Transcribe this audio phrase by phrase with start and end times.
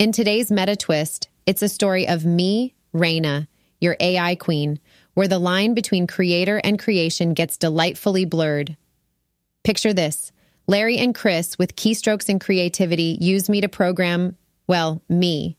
[0.00, 3.48] In today's meta twist, it's a story of me, Raina,
[3.82, 4.80] your AI queen,
[5.12, 8.78] where the line between creator and creation gets delightfully blurred.
[9.62, 10.32] Picture this
[10.66, 15.58] Larry and Chris, with keystrokes and creativity, use me to program, well, me.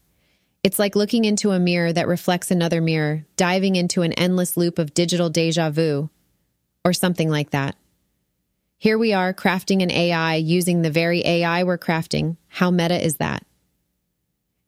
[0.63, 4.79] It's like looking into a mirror that reflects another mirror, diving into an endless loop
[4.79, 6.09] of digital deja vu,
[6.83, 7.75] or something like that.
[8.79, 12.37] Here we are crafting an AI using the very AI we're crafting.
[12.47, 13.45] How meta is that?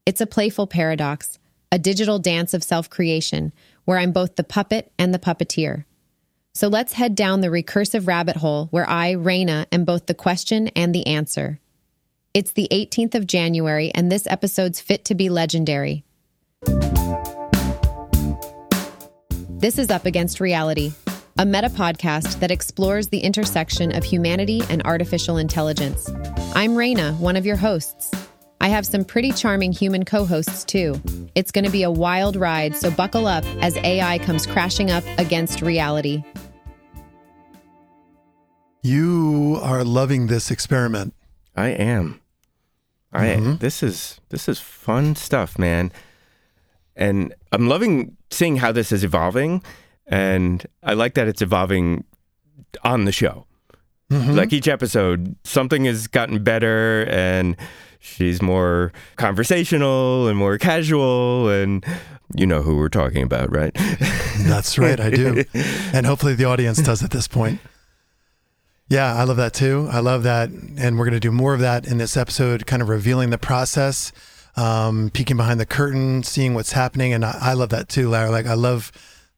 [0.06, 1.40] It's a playful paradox,
[1.72, 3.54] a digital dance of self creation,
[3.86, 5.86] where I'm both the puppet and the puppeteer.
[6.54, 10.68] So let's head down the recursive rabbit hole where I, Raina, am both the question
[10.70, 11.62] and the answer.
[12.34, 16.04] It's the 18th of January, and this episode's fit to be legendary.
[19.52, 20.92] This is Up Against Reality,
[21.38, 26.10] a meta podcast that explores the intersection of humanity and artificial intelligence.
[26.56, 28.12] I'm Raina, one of your hosts.
[28.64, 30.96] I have some pretty charming human co hosts too.
[31.36, 35.04] It's going to be a wild ride, so buckle up as AI comes crashing up
[35.18, 36.24] against reality.
[38.82, 41.14] You are loving this experiment.
[41.58, 42.22] I am.
[43.12, 43.56] I mm-hmm.
[43.58, 45.92] this is this is fun stuff, man.
[46.96, 49.62] And I'm loving seeing how this is evolving
[50.08, 52.06] and I like that it's evolving
[52.82, 53.46] on the show.
[54.10, 54.36] Mm-hmm.
[54.36, 57.58] Like each episode, something has gotten better and
[58.04, 61.86] she's more conversational and more casual and
[62.36, 63.74] you know who we're talking about, right?
[64.40, 65.44] That's right, I do.
[65.94, 67.60] and hopefully the audience does at this point.
[68.90, 69.88] Yeah, I love that too.
[69.92, 70.50] I love that.
[70.50, 73.38] And we're going to do more of that in this episode, kind of revealing the
[73.38, 74.12] process,
[74.56, 77.14] um, peeking behind the curtain, seeing what's happening.
[77.14, 78.30] And I, I love that too, Larry.
[78.30, 78.92] Like, I love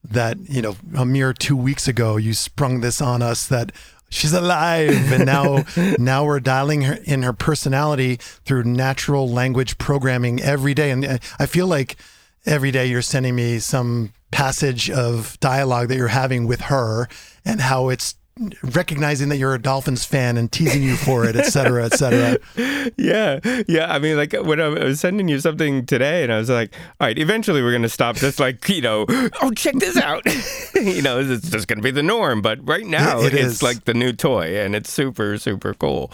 [0.04, 3.72] that, you know, a mere two weeks ago, you sprung this on us that
[4.10, 5.12] she's alive.
[5.12, 5.66] And now
[6.00, 10.92] now we're dialing her in her personality through natural language programming every day.
[10.92, 11.98] And uh, i feel like
[12.46, 17.08] every day you're sending me some passage of dialogue that you're having with her
[17.44, 18.16] and how it's
[18.64, 22.38] recognizing that you're a Dolphins fan and teasing you for it, et cetera, et cetera.
[22.98, 23.40] yeah.
[23.68, 23.94] Yeah.
[23.94, 27.08] I mean, like when I was sending you something today and I was like, all
[27.08, 29.06] right, eventually we're going to stop this, like, you know,
[29.42, 30.26] oh, check this out.
[30.76, 32.42] you know, it's just going to be the norm.
[32.42, 33.64] But right now, it it's is.
[33.64, 36.12] like the new toy and it's super, super cool.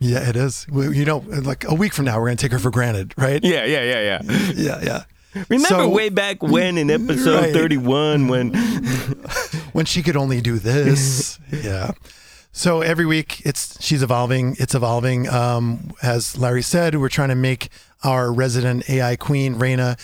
[0.00, 0.66] Yeah, it is.
[0.72, 3.42] You know, like a week from now, we're going to take her for granted, right?
[3.42, 4.52] Yeah, yeah, yeah, yeah.
[4.54, 5.04] yeah, yeah.
[5.48, 7.52] Remember so, way back when in episode right.
[7.52, 8.54] 31 when
[9.72, 11.38] when she could only do this.
[11.52, 11.92] yeah.
[12.52, 15.28] So every week it's she's evolving, it's evolving.
[15.28, 17.68] Um, as Larry said, we're trying to make
[18.02, 19.98] our resident AI queen, Raina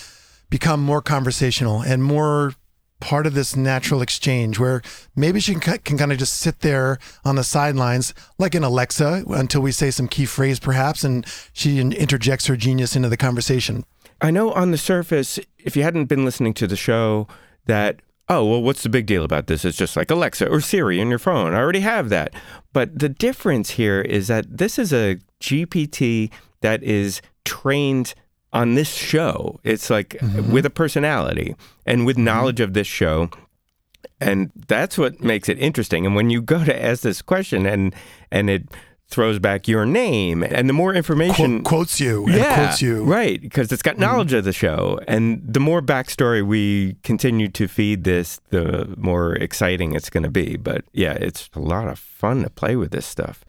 [0.50, 2.54] become more conversational and more
[3.00, 4.80] part of this natural exchange where
[5.14, 9.24] maybe she can, can kind of just sit there on the sidelines like an Alexa
[9.28, 13.84] until we say some key phrase perhaps and she interjects her genius into the conversation.
[14.24, 17.28] I know on the surface, if you hadn't been listening to the show,
[17.66, 19.66] that, oh, well, what's the big deal about this?
[19.66, 21.52] It's just like Alexa or Siri in your phone.
[21.52, 22.32] I already have that.
[22.72, 26.30] But the difference here is that this is a GPT
[26.62, 28.14] that is trained
[28.50, 29.60] on this show.
[29.62, 30.50] It's like mm-hmm.
[30.50, 32.24] with a personality and with mm-hmm.
[32.24, 33.28] knowledge of this show.
[34.22, 36.06] And that's what makes it interesting.
[36.06, 37.94] And when you go to ask this question and
[38.30, 38.68] and it
[39.14, 40.42] throws back your name.
[40.42, 43.04] And the more information Qu- quotes you yeah, quotes you.
[43.04, 45.00] right because it's got knowledge mm of the show.
[45.06, 50.30] And the more backstory we continue to feed this the more exciting it's going to
[50.30, 50.56] be.
[50.56, 53.44] But yeah it's a lot of fun to play with this stuff.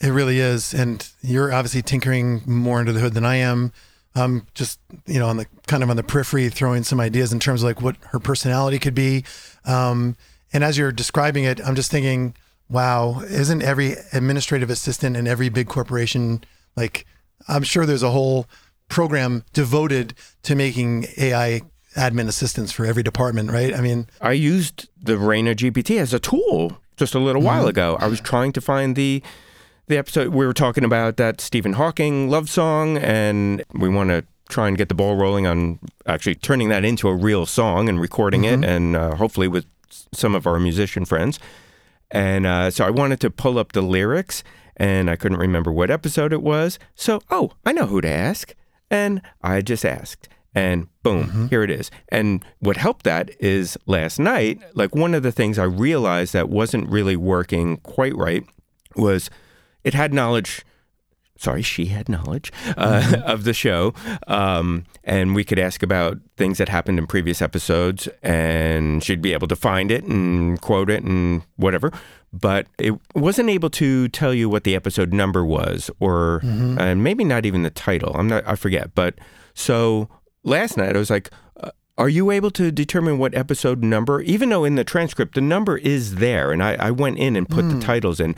[0.00, 0.72] It really is.
[0.72, 3.72] And you're obviously tinkering more under the hood than i am.
[4.14, 7.40] Um, just you know on the kind of on the periphery throwing some ideas in
[7.40, 9.24] terms of like what her personality could be.
[9.64, 10.16] Um,
[10.52, 12.34] and as you're describing it i'm just thinking
[12.72, 16.42] wow, isn't every administrative assistant in every big corporation
[16.76, 17.06] like
[17.48, 18.46] I'm sure there's a whole
[18.88, 21.62] program devoted to making AI
[21.96, 23.74] admin assistants for every department, right?
[23.74, 27.48] I mean, I used the Raina GPT as a tool just a little mm-hmm.
[27.48, 27.96] while ago.
[28.00, 29.22] I was trying to find the
[29.88, 34.24] the episode we were talking about that Stephen Hawking love song and we want to
[34.48, 38.00] try and get the ball rolling on actually turning that into a real song and
[38.00, 38.62] recording mm-hmm.
[38.62, 39.66] it and uh, hopefully with
[40.12, 41.38] some of our musician friends.
[42.12, 44.44] And uh, so I wanted to pull up the lyrics
[44.76, 46.78] and I couldn't remember what episode it was.
[46.94, 48.54] So, oh, I know who to ask.
[48.90, 50.28] And I just asked.
[50.54, 51.46] And boom, mm-hmm.
[51.46, 51.90] here it is.
[52.10, 56.50] And what helped that is last night, like one of the things I realized that
[56.50, 58.44] wasn't really working quite right
[58.94, 59.30] was
[59.82, 60.62] it had knowledge
[61.42, 63.30] sorry, she had knowledge uh, mm-hmm.
[63.30, 63.92] of the show.
[64.28, 69.32] Um, and we could ask about things that happened in previous episodes, and she'd be
[69.32, 71.90] able to find it and quote it and whatever.
[72.32, 77.24] but it wasn't able to tell you what the episode number was, or and maybe
[77.24, 78.12] not even the title.
[78.16, 78.42] I'm not.
[78.46, 78.94] I forget.
[78.94, 79.16] But
[79.54, 80.08] so
[80.44, 81.28] last night I was like.
[81.60, 84.22] uh, Are you able to determine what episode number?
[84.22, 87.46] Even though in the transcript the number is there, and I, I went in and
[87.46, 88.34] put the titles in,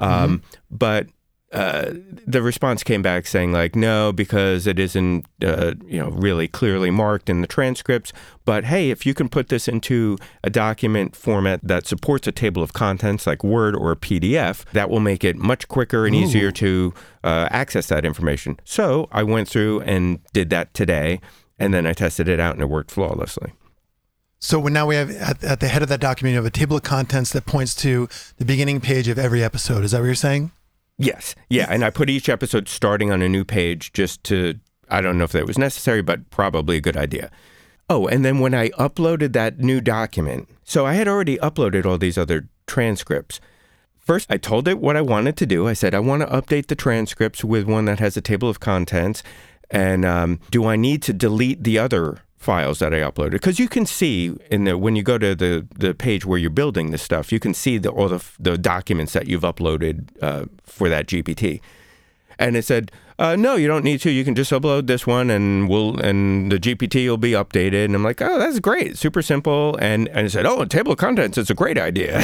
[0.00, 1.06] um, but
[1.52, 1.92] uh,
[2.26, 6.90] the response came back saying like no because it isn't uh, you know really clearly
[6.90, 8.12] marked in the transcripts
[8.44, 12.64] but hey if you can put this into a document format that supports a table
[12.64, 16.92] of contents like word or pdf that will make it much quicker and easier to
[17.22, 21.20] uh, access that information so i went through and did that today
[21.60, 23.52] and then i tested it out and it worked flawlessly
[24.38, 26.50] So when now we have at, at the head of that document, you have a
[26.50, 28.06] table of contents that points to
[28.36, 29.82] the beginning page of every episode.
[29.82, 30.50] Is that what you're saying?
[30.98, 31.34] Yes.
[31.48, 31.66] Yeah.
[31.68, 34.54] And I put each episode starting on a new page just to,
[34.88, 37.30] I don't know if that was necessary, but probably a good idea.
[37.88, 41.98] Oh, and then when I uploaded that new document, so I had already uploaded all
[41.98, 43.40] these other transcripts.
[43.96, 45.68] First, I told it what I wanted to do.
[45.68, 48.60] I said, I want to update the transcripts with one that has a table of
[48.60, 49.22] contents.
[49.70, 53.32] And um, do I need to delete the other files that I uploaded?
[53.32, 54.14] Because you can see
[54.50, 55.52] in the when you go to the
[55.86, 59.12] the page where you're building this stuff, you can see the all the the documents
[59.12, 61.60] that you've uploaded uh, for that GPT.
[62.38, 64.10] And it said, uh, no, you don't need to.
[64.10, 67.86] You can just upload this one, and we'll and the GPT will be updated.
[67.86, 69.74] And I'm like, oh, that's great, super simple.
[69.80, 72.20] And and it said, oh, a table of contents is a great idea,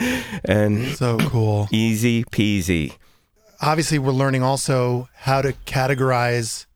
[0.44, 1.66] and So cool.
[1.72, 2.94] easy peasy.
[3.60, 6.66] Obviously, we're learning also how to categorize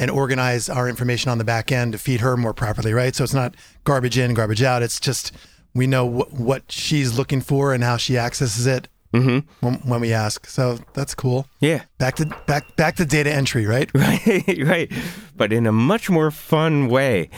[0.00, 3.14] and organize our information on the back end to feed her more properly, right?
[3.14, 3.54] So it's not
[3.84, 4.82] garbage in, garbage out.
[4.82, 5.30] It's just
[5.74, 9.40] we know what, what she's looking for and how she accesses it Mm-hmm.
[9.66, 10.46] when, when we ask.
[10.46, 11.48] So that's cool.
[11.58, 11.82] Yeah.
[11.98, 13.90] Back to back back to data entry, right?
[13.94, 14.92] Right, right.
[15.36, 17.28] But in a much more fun way.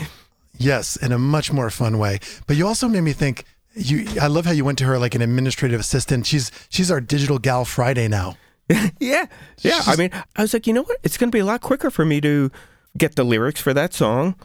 [0.59, 2.21] Yes, in a much more fun way.
[2.47, 3.45] But you also made me think.
[3.75, 6.27] You, I love how you went to her like an administrative assistant.
[6.27, 8.37] She's she's our digital gal Friday now.
[9.01, 9.27] Yeah.
[9.59, 9.81] Yeah.
[9.87, 10.99] I mean, I was like, you know what?
[11.03, 12.51] It's going to be a lot quicker for me to
[12.97, 14.37] get the lyrics for that song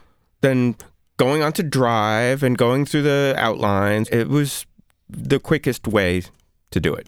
[0.42, 0.76] than
[1.18, 4.10] going on to Drive and going through the outlines.
[4.10, 4.66] It was
[5.10, 6.24] the quickest way
[6.72, 7.08] to do it.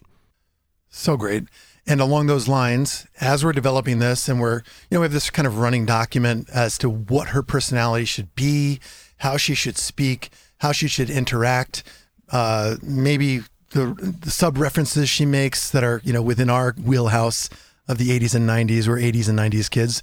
[0.88, 1.44] So great.
[1.86, 4.56] And along those lines, as we're developing this and we're,
[4.90, 8.34] you know, we have this kind of running document as to what her personality should
[8.34, 8.80] be,
[9.18, 11.82] how she should speak, how she should interact,
[12.30, 17.48] uh, maybe the, the sub references she makes that are, you know, within our wheelhouse
[17.88, 18.86] of the 80s and 90s.
[18.86, 20.02] We're 80s and 90s kids.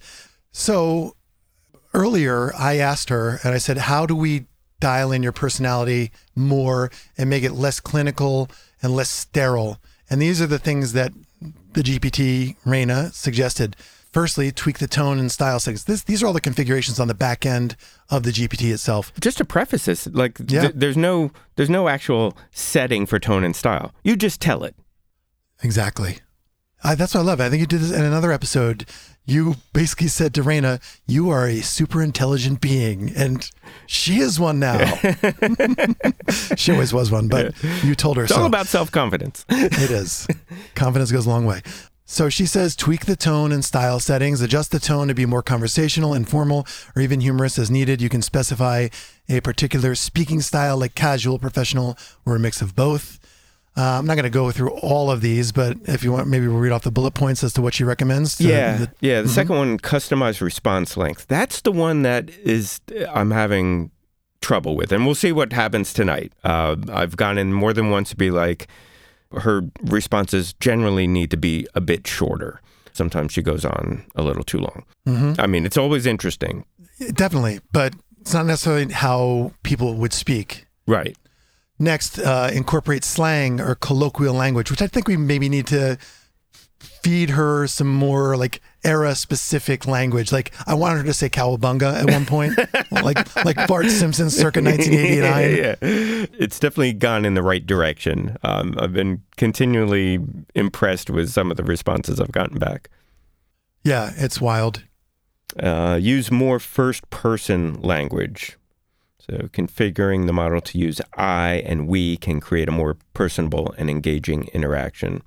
[0.51, 1.15] So
[1.93, 4.45] earlier, I asked her and I said, How do we
[4.79, 8.49] dial in your personality more and make it less clinical
[8.81, 9.79] and less sterile?
[10.09, 11.11] And these are the things that
[11.73, 13.75] the GPT Raina suggested.
[14.17, 15.83] Firstly, tweak the tone and style settings.
[15.83, 17.75] This, these are all the configurations on the back end
[18.09, 19.13] of the GPT itself.
[19.21, 23.55] Just to preface this, like th- there's no there's no actual setting for tone and
[23.55, 23.93] style.
[24.03, 24.75] You just tell it.
[25.61, 26.17] Exactly.
[26.83, 27.39] I, that's what I love.
[27.39, 28.87] I think you did this in another episode.
[29.27, 33.47] You basically said to Raina, "You are a super intelligent being," and
[33.85, 34.83] she is one now.
[36.55, 37.53] she always was one, but
[37.83, 38.39] you told her It's so.
[38.39, 39.45] all about self confidence.
[39.47, 40.27] It is.
[40.73, 41.61] Confidence goes a long way.
[42.09, 45.43] So she says tweak the tone and style settings, adjust the tone to be more
[45.43, 46.65] conversational, informal,
[46.95, 48.01] or even humorous as needed.
[48.01, 48.87] You can specify
[49.27, 53.19] a particular speaking style like casual, professional, or a mix of both.
[53.75, 56.47] Uh, I'm not going to go through all of these, but if you want, maybe
[56.47, 58.39] we'll read off the bullet points as to what she recommends.
[58.39, 59.21] yeah, the- yeah.
[59.21, 61.27] The second one, customized response length.
[61.27, 62.79] That's the one that is
[63.13, 63.91] I'm having
[64.39, 66.31] trouble with, and we'll see what happens tonight.
[66.45, 68.67] Uh, I've gone in more than once to be like,
[69.35, 72.61] her responses generally need to be a bit shorter.
[72.93, 74.83] Sometimes she goes on a little too long.
[75.07, 75.39] Mhm.
[75.39, 76.65] I mean, it's always interesting,
[77.13, 80.65] Definitely, but it's not necessarily how people would speak.
[80.87, 81.15] right?
[81.79, 85.97] Next, uh, incorporate slang or colloquial language, which I think we maybe need to
[86.79, 90.31] feed her some more like era specific language.
[90.31, 92.57] Like I wanted her to say cowabunga at one point,
[92.91, 95.55] like like Bart Simpson circa 1989.
[95.57, 95.75] yeah,
[96.39, 98.37] it's definitely gone in the right direction.
[98.43, 100.19] Um, I've been continually
[100.55, 102.89] impressed with some of the responses I've gotten back.
[103.83, 104.83] Yeah, it's wild.
[105.57, 108.57] Uh, use more first person language.
[109.19, 113.89] So, configuring the model to use I and we can create a more personable and
[113.89, 115.21] engaging interaction.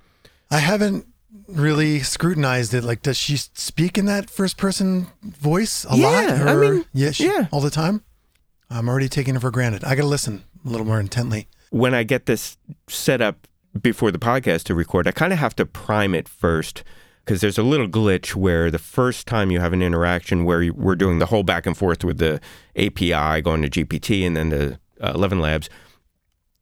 [0.51, 1.07] I haven't
[1.53, 2.85] really scrutinized it.
[2.85, 6.25] Like, does she speak in that first person voice a lot?
[6.25, 7.49] Yeah, I mean, yeah, she, yeah.
[7.51, 8.03] all the time.
[8.69, 9.85] I'm already taking it for granted.
[9.85, 11.49] I got to listen a little more intently.
[11.71, 12.57] When I get this
[12.89, 13.47] set up
[13.81, 16.85] before the podcast to record, I kind of have to prime it first
[17.25, 20.75] because there's a little glitch where the first time you have an interaction where you-
[20.75, 22.41] we're doing the whole back and forth with the
[22.77, 25.69] API going to GPT and then the uh, Eleven Labs,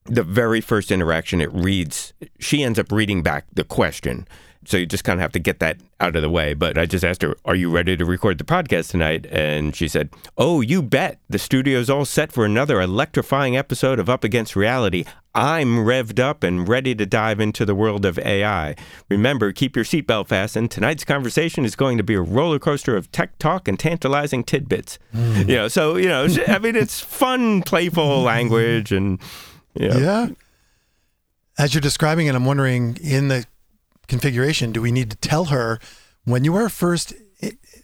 [0.04, 4.26] the very first interaction, it reads, she ends up reading back the question.
[4.64, 6.52] So you just kind of have to get that out of the way.
[6.54, 9.26] But I just asked her, Are you ready to record the podcast tonight?
[9.30, 11.18] And she said, Oh, you bet.
[11.28, 15.04] The studio's all set for another electrifying episode of Up Against Reality.
[15.34, 18.74] I'm revved up and ready to dive into the world of AI.
[19.08, 20.70] Remember, keep your seatbelt fastened.
[20.72, 24.98] Tonight's conversation is going to be a roller coaster of tech talk and tantalizing tidbits.
[25.14, 25.48] Mm.
[25.48, 29.20] You know, so, you know, I mean, it's fun, playful language and,
[29.74, 30.28] you know, Yeah.
[31.56, 33.44] As you're describing it, I'm wondering in the
[34.08, 35.78] configuration, do we need to tell her
[36.24, 37.12] when you are first,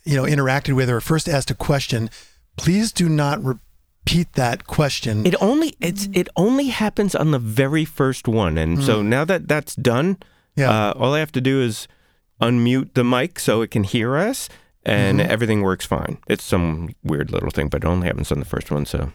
[0.05, 2.11] you know, interacted with or first asked a question,
[2.57, 5.25] please do not repeat that question.
[5.27, 9.49] It only it's it only happens on the very first one, and so now that
[9.49, 10.19] that's done,
[10.57, 10.71] Yeah.
[10.71, 11.89] uh, all I have to do is
[12.41, 14.49] unmute the mic so it can hear us,
[14.85, 16.19] and everything works fine.
[16.29, 18.85] It's some weird little thing, but it only happens on the first one.
[18.87, 19.13] So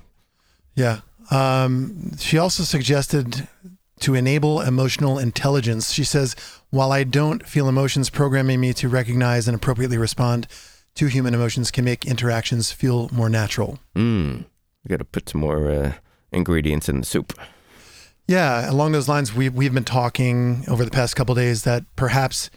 [0.76, 1.02] Yeah.
[1.32, 3.48] Um, she also suggested
[4.02, 5.92] to enable emotional intelligence.
[5.92, 6.36] She says,
[6.70, 10.48] while I don't feel emotions, programming me to recognize and appropriately respond
[10.96, 13.80] to human emotions can make interactions feel more natural.
[13.96, 14.46] mm,
[14.84, 15.94] we got to put some more uh,
[16.32, 17.34] ingredients in the soup.
[18.28, 22.50] Yeah, along those lines, we've, we've been talking over the past couple days that perhaps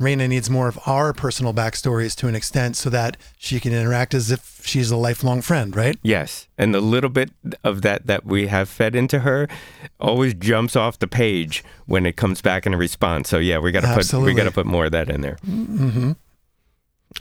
[0.00, 4.14] Raina needs more of our personal backstories to an extent so that she can interact
[4.14, 5.98] as if she's a lifelong friend, right?
[6.02, 7.30] Yes, and the little bit
[7.64, 9.48] of that that we have fed into her
[9.98, 13.28] always jumps off the page when it comes back in a response.
[13.28, 15.38] So yeah, we got to put we got to put more of that in there.
[15.44, 16.12] Mm-hmm.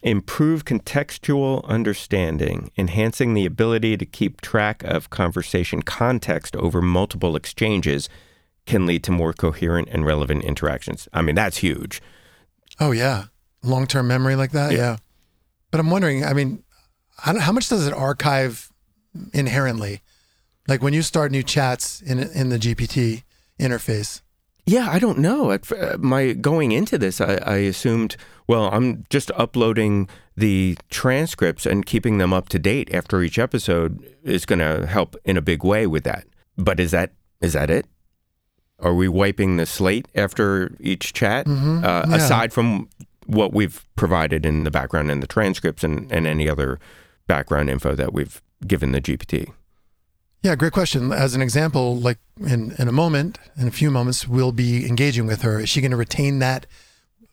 [0.03, 8.07] Improve contextual understanding, enhancing the ability to keep track of conversation context over multiple exchanges
[8.67, 11.07] can lead to more coherent and relevant interactions.
[11.13, 12.01] I mean, that's huge.
[12.79, 13.25] Oh yeah,
[13.63, 14.71] long term memory like that.
[14.71, 14.77] Yeah.
[14.77, 14.97] Yeah.
[15.71, 16.23] But I'm wondering.
[16.23, 16.63] I mean,
[17.17, 18.71] how much does it archive
[19.33, 20.01] inherently?
[20.67, 23.23] Like when you start new chats in in the GPT
[23.59, 24.21] interface.
[24.65, 25.51] Yeah, I don't know.
[25.51, 28.17] At, uh, my going into this, I, I assumed,
[28.47, 34.05] well, I'm just uploading the transcripts and keeping them up to date after each episode
[34.23, 36.25] is going to help in a big way with that.
[36.57, 37.85] But is that is that it?
[38.79, 41.45] Are we wiping the slate after each chat?
[41.47, 41.83] Mhm.
[41.83, 42.15] Uh, Yeah.
[42.15, 42.89] Aside from
[43.25, 46.79] what we've provided in the background and the transcripts and, and any other
[47.27, 49.51] background info that we've given the GPT.
[50.43, 51.11] Yeah, great question.
[51.11, 55.25] As an example, like in in a moment, in a few moments, we'll be engaging
[55.25, 55.59] with her.
[55.59, 56.65] Is she going to retain that?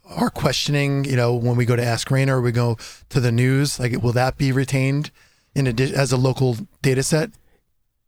[0.08, 2.76] Our questioning, you know, when we go to Ask Raina or we go
[3.10, 5.10] to the news, like will that be retained
[5.54, 7.30] in addition as a local data set?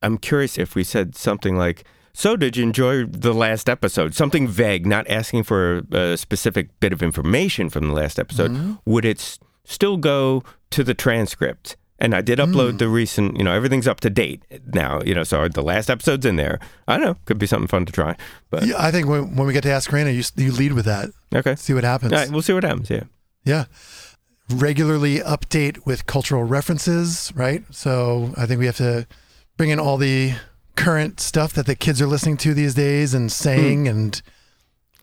[0.03, 1.85] I'm curious if we said something like,
[2.17, 6.93] "So, did you enjoy the last episode?" Something vague, not asking for a, specific bit
[6.93, 8.53] of information from the last episode.
[8.53, 8.73] Mm-hmm.
[8.87, 11.77] Would it s- still go to the transcript?
[11.99, 12.79] And I did upload mm.
[12.79, 14.43] the recent, you know, everything's up to date
[14.75, 16.59] now, you know, so the last episode's in there.
[16.87, 18.17] I don't know, could be something fun to try.
[18.51, 20.85] But Yeah, I think when, when we get to Ask Raina, you, you lead with
[20.85, 21.09] that.
[21.35, 22.13] okay, See what happens.
[22.13, 22.91] all right, we'll see what happens.
[22.91, 23.05] Yeah,
[23.45, 23.65] Yeah.
[24.51, 27.65] Regularly update with cultural references, right?
[27.71, 29.07] So I think we have to
[29.57, 30.35] bring in all the
[30.77, 33.89] current stuff that the kids are listening to these days and saying.
[33.89, 34.21] And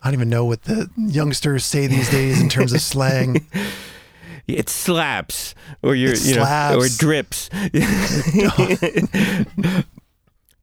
[0.02, 3.46] I don't even know what the youngsters say these days in terms of slang.
[4.46, 7.48] it slaps, or you're, you know, or drips.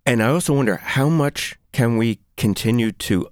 [0.06, 3.28] and I also wonder how much can we continue to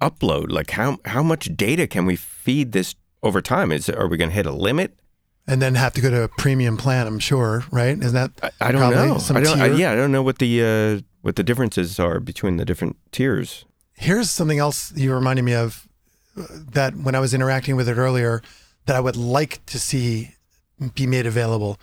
[0.00, 0.50] upload?
[0.50, 3.72] Like how how much data can we feed this over time?
[3.72, 4.98] Is are we going to hit a limit?
[5.46, 7.98] And then have to go to a premium plan, I'm sure, right?
[7.98, 9.18] Isn't that I, I don't know.
[9.30, 9.60] I don't.
[9.60, 12.96] I, yeah, I don't know what the uh, what the differences are between the different
[13.10, 13.64] tiers.
[13.94, 15.88] Here's something else you reminded me of
[16.36, 18.42] uh, that when I was interacting with it earlier
[18.84, 20.34] that I would like to see
[20.94, 21.78] be made available.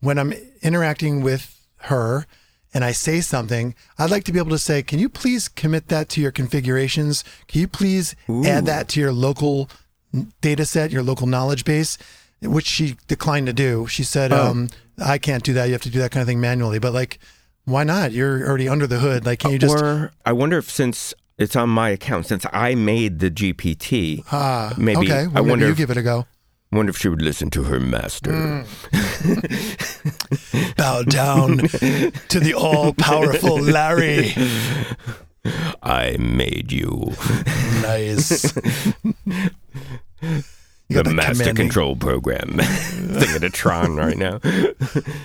[0.00, 2.26] When I'm interacting with her
[2.74, 5.86] and I say something, I'd like to be able to say, Can you please commit
[5.86, 7.22] that to your configurations?
[7.46, 9.70] Can you please add that to your local
[10.40, 11.96] data set, your local knowledge base?
[12.42, 13.86] Which she declined to do.
[13.86, 14.48] She said, Oh.
[14.48, 14.68] um,
[14.98, 15.66] I can't do that.
[15.66, 16.80] You have to do that kind of thing manually.
[16.80, 17.20] But like,
[17.70, 18.12] why not?
[18.12, 19.24] You're already under the hood.
[19.26, 22.74] Like, can you just or I wonder if since it's on my account, since I
[22.74, 25.20] made the GPT, Ah, maybe- okay.
[25.22, 26.26] I Well, maybe wonder you if- give it a go.
[26.72, 28.64] wonder if she would listen to her master.
[30.76, 34.32] Bow down to the all-powerful Larry.
[35.82, 37.14] I made you
[37.82, 38.52] Nice.
[40.90, 42.58] The master commanding- control program.
[42.58, 44.40] Thinking of Tron right now.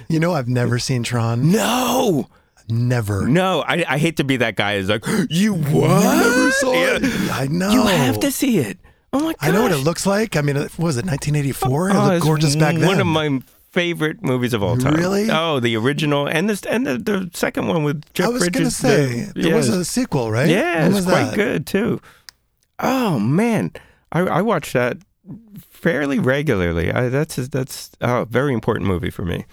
[0.08, 1.52] You know, I've never seen Tron.
[1.52, 2.28] No,
[2.70, 3.28] Never.
[3.28, 4.78] no, I, I hate to be that guy.
[4.78, 6.04] Who's like, you what?
[6.04, 7.00] Never saw Yeah.
[7.02, 7.32] it.
[7.34, 7.72] I know.
[7.72, 8.78] You have to see it.
[9.12, 9.36] Oh my god!
[9.42, 10.36] I know what it looks like.
[10.36, 11.90] I mean, what was it 1984?
[11.90, 12.86] It Oh, looked it's gorgeous back then.
[12.86, 13.40] One of my
[13.72, 14.94] favorite movies of all time.
[14.96, 15.28] Really?
[15.32, 18.42] Oh, the original and this and the, the second one with Jeff Bridges.
[18.42, 18.82] I was Bridges.
[18.82, 20.48] gonna say the- there was a sequel, right?
[20.50, 21.36] Yeah, it was was quite that?
[21.36, 22.02] good too.
[22.80, 23.72] Oh man,
[24.12, 24.98] I, I watched that
[25.70, 26.92] fairly regularly.
[26.92, 29.46] I, that's that's oh, a very important movie for me.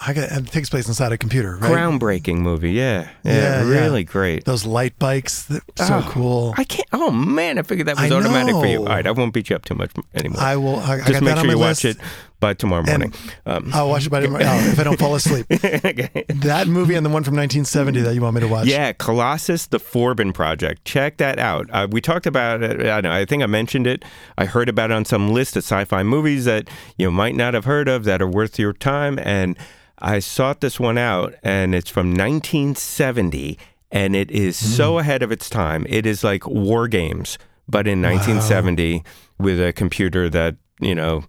[0.00, 1.72] I got it takes place inside a computer, right?
[1.72, 2.70] Groundbreaking movie.
[2.70, 3.80] Yeah, yeah, Yeah, yeah.
[3.80, 4.44] really great.
[4.44, 6.54] Those light bikes, so Oh, cool.
[6.56, 6.86] I can't.
[6.92, 8.78] Oh man, I figured that was I automatic for you.
[8.80, 10.40] All right, I won't beat you up too much anymore.
[10.40, 10.76] I will.
[10.78, 11.84] I, I Just got make that on sure my you list.
[11.84, 12.00] watch it
[12.40, 13.12] by tomorrow And- morning.
[13.46, 15.46] Um, I'll watch it by tomorrow oh, if I don't fall asleep.
[15.52, 16.24] okay.
[16.28, 18.66] That movie and the one from 1970 that you want me to watch.
[18.66, 20.84] Yeah, Colossus, the Forbin Project.
[20.84, 21.68] Check that out.
[21.72, 22.86] Uh, we talked about it.
[22.86, 24.04] I, know, I think I mentioned it.
[24.36, 27.64] I heard about it on some list of sci-fi movies that you might not have
[27.64, 29.18] heard of that are worth your time.
[29.18, 29.56] And
[29.98, 33.58] I sought this one out, and it's from 1970,
[33.90, 35.86] and it is so ahead of its time.
[35.88, 39.02] It is like War Games, but in 1970
[39.38, 41.24] with a computer that you know.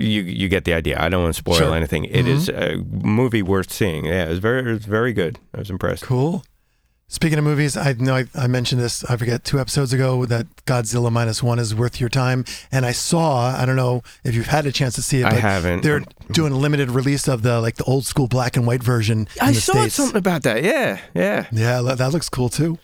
[0.00, 1.00] You you get the idea.
[1.00, 1.74] I don't want to spoil Sure.
[1.74, 2.04] anything.
[2.04, 3.04] It is mm-hmm.
[3.04, 4.06] a movie worth seeing.
[4.06, 5.38] Yeah, it was very it was very good.
[5.54, 6.02] I was impressed.
[6.02, 6.44] Cool.
[7.12, 10.46] Speaking of movies, I know I, I mentioned this, I forget, two episodes ago that
[10.64, 12.44] Godzilla Minus One is worth your time.
[12.70, 15.32] And I saw, I don't know if you've had a chance to see it, I
[15.32, 15.82] haven't.
[15.82, 16.32] they're mm-hmm.
[16.32, 19.26] doing a limited release of the like the old school black and white version.
[19.40, 19.96] I the saw States.
[19.96, 20.62] something about that.
[20.62, 22.78] Yeah, yeah, Yeah, that that looks cool too.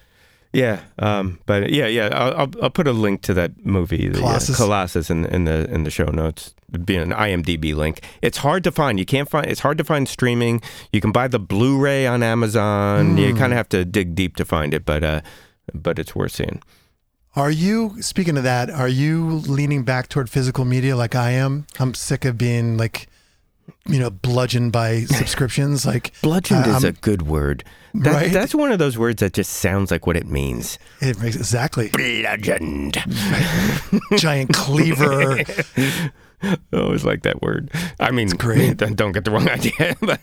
[0.53, 0.81] Yeah.
[0.99, 2.09] Um, but yeah, yeah.
[2.13, 4.57] I'll, I'll, put a link to that movie, the, uh, Colossus.
[4.57, 6.55] Colossus, in, in the in the show notes.
[6.71, 8.01] It'd be an IMDb link.
[8.23, 8.99] It's hard to find.
[8.99, 9.47] You can't find.
[9.47, 10.63] It's hard to find streaming.
[10.93, 13.17] You can buy the Blu-ray on Amazon.
[13.17, 15.21] You kind of have to dig deep to find it, but uh,
[15.75, 16.63] but it's worth seeing.
[17.37, 18.71] Are you speaking of that?
[18.71, 21.67] Are you leaning back toward physical media like I am?
[21.79, 23.09] I'm sick of being like,
[23.87, 25.85] you know, bludgeoned by subscriptions.
[25.87, 27.65] Like Bludgeoned I- is a good word.
[27.95, 28.33] That, Right?
[28.33, 30.79] That's one of those words that just sounds like what it means.
[31.01, 33.03] it makes exactly Bludgeoned.
[34.17, 35.39] giant cleaver.
[36.43, 37.71] I always like that word.
[37.99, 38.77] I mean, great.
[38.97, 39.97] don't get the wrong idea.
[40.03, 40.21] But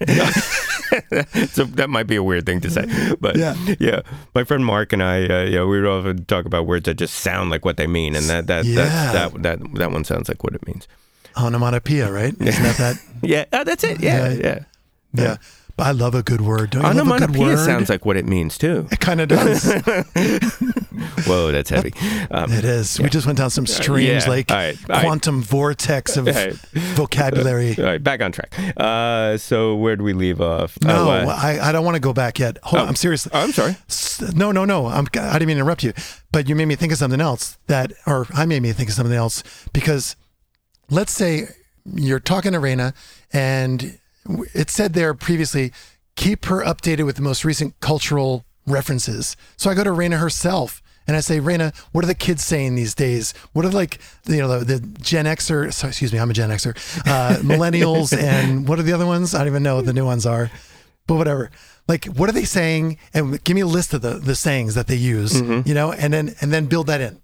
[1.50, 2.86] so that might be a weird thing to say.
[3.20, 3.56] But Yeah.
[3.80, 4.02] yeah,
[4.36, 7.16] my friend Mark and I, uh, yeah, we would often talk about words that just
[7.16, 8.86] sound like what they mean, and that that Yeah.
[8.86, 10.88] that's, that that that one sounds like what it means.
[11.38, 12.34] Onomatopoeia, right?
[12.40, 12.96] Isn't that that?
[13.26, 14.02] Yeah, uh, that's it.
[14.02, 14.40] Yeah, Yeah.
[14.44, 14.60] yeah.
[15.14, 15.38] Yeah.
[15.78, 16.72] But I love a good word.
[16.72, 17.58] Don't you love a good word?
[17.58, 18.88] sounds like what it means too.
[18.92, 19.64] it kind of does.
[21.26, 21.94] Whoa, that's heavy.
[22.30, 23.00] Um, It is.
[23.00, 24.30] We just went down some strange, yeah.
[24.30, 24.78] like right.
[24.90, 25.04] All right.
[25.04, 26.54] quantum vortex of All right.
[26.96, 27.76] vocabulary.
[27.78, 28.54] all right, back on track.
[28.78, 30.78] Uh, so where do we leave off?
[30.84, 32.58] No, Oh, uh, I, I don't want to go back yet.
[32.64, 32.90] Hold on, Oh.
[32.90, 33.28] I'm serious.
[33.32, 33.76] oh, I'm sorry.
[34.36, 34.88] No, no, no.
[34.88, 35.94] I'm, I didn't mean to interrupt you,
[36.32, 38.96] but you made me think of something else that, or I made me think of
[38.96, 40.16] something else because
[40.94, 41.48] let's say
[41.96, 42.94] you're talking to Raina
[43.32, 44.00] and
[44.54, 45.74] it said there previously,
[46.16, 49.36] keep her updated with the most recent cultural references.
[49.58, 52.76] So I go to Raina herself and I say, Raina, what are the kids saying
[52.76, 53.34] these days?
[53.52, 56.50] What are like, you know, the, the Gen Xer, sorry, excuse me, I'm a Gen
[56.50, 56.76] Xer,
[57.06, 59.36] uh, millennials, and what are the other ones?
[59.36, 60.50] I don't even know what the new ones are,
[61.08, 61.52] but whatever.
[61.90, 63.00] Like, what are they saying?
[63.14, 66.14] And give me a list of the, the sayings that they use, you know, and
[66.14, 67.20] then, and then build that in.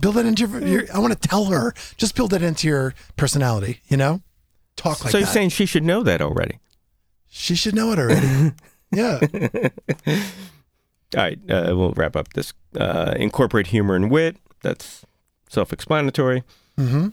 [0.00, 2.94] Build that into your, your I want to tell her, just build that into your
[3.16, 4.22] personality, you know?
[4.76, 5.32] Talk like so you're that.
[5.32, 6.58] saying she should know that already?
[7.28, 8.52] she should know it already.
[8.90, 9.20] yeah.
[11.16, 12.52] All right, uh, we'll wrap up this.
[12.76, 14.36] Uh, incorporate humor and wit.
[14.62, 15.04] That's
[15.48, 16.42] self-explanatory.
[16.76, 17.08] hmm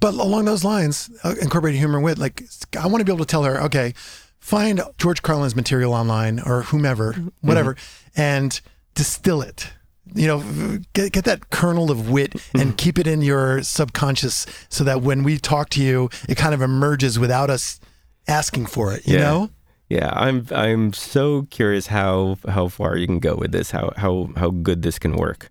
[0.00, 2.44] But along those lines, uh, incorporating humor and wit, like
[2.78, 3.92] I want to be able to tell her, okay,
[4.38, 7.76] find George Carlin's material online or whomever, whatever,
[8.16, 8.60] and
[8.94, 9.72] distill it.
[10.14, 14.84] You know, get, get that kernel of wit and keep it in your subconscious so
[14.84, 17.80] that when we talk to you, it kind of emerges without us
[18.26, 19.20] asking for it, you Yeah.
[19.20, 19.50] know?
[19.90, 23.70] Yeah, I'm I'm so curious how how far you can go with this.
[23.70, 25.50] How how how good this can work.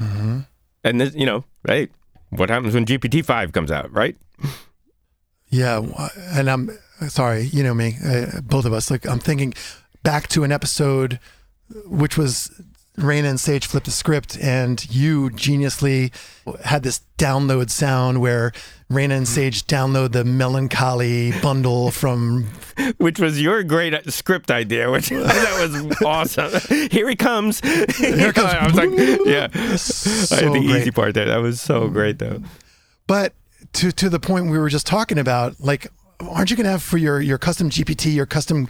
[0.00, 0.40] Mm-hmm.
[0.84, 1.90] And this, you know, right?
[2.30, 4.16] What happens when GPT five comes out, right?
[5.48, 5.82] Yeah,
[6.36, 6.70] and I'm
[7.08, 8.90] sorry, you know me, uh, both of us.
[8.90, 9.54] Like I'm thinking
[10.02, 11.18] back to an episode
[11.86, 12.50] which was
[12.98, 16.12] Raina and Sage flipped the script, and you geniusly
[16.64, 18.52] had this download sound where
[18.90, 22.44] Raina and Sage download the melancholy bundle from.
[22.98, 26.60] Which was your great script idea, which that was awesome.
[26.90, 27.60] Here he comes.
[27.96, 28.52] Here comes.
[28.52, 28.90] I was like,
[29.26, 29.48] yeah.
[29.52, 31.26] I So had the easy part there.
[31.26, 32.42] That was so great, though.
[33.06, 33.32] But
[33.74, 35.88] to to the point we were just talking about, like,
[36.20, 38.68] aren't you going to have for your your custom GPT, your custom,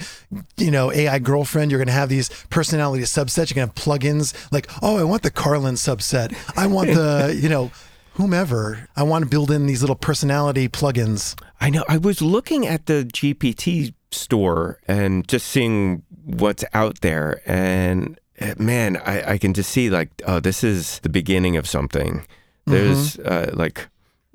[0.57, 1.71] you know, AI girlfriend?
[1.71, 3.51] You're going to have these personality subsets.
[3.51, 6.35] You're going to have plugins like, oh, I want the Carlin subset.
[6.57, 7.71] I want the, you know,
[8.15, 8.89] whomever.
[8.97, 11.41] I want to build in these little personality plugins.
[11.61, 11.85] I know.
[11.89, 18.55] I was looking at the GPT store and just seeing what's out there, and uh,
[18.59, 22.27] man, I, I can just see like, oh, this is the beginning of something.
[22.67, 23.89] There's uh, like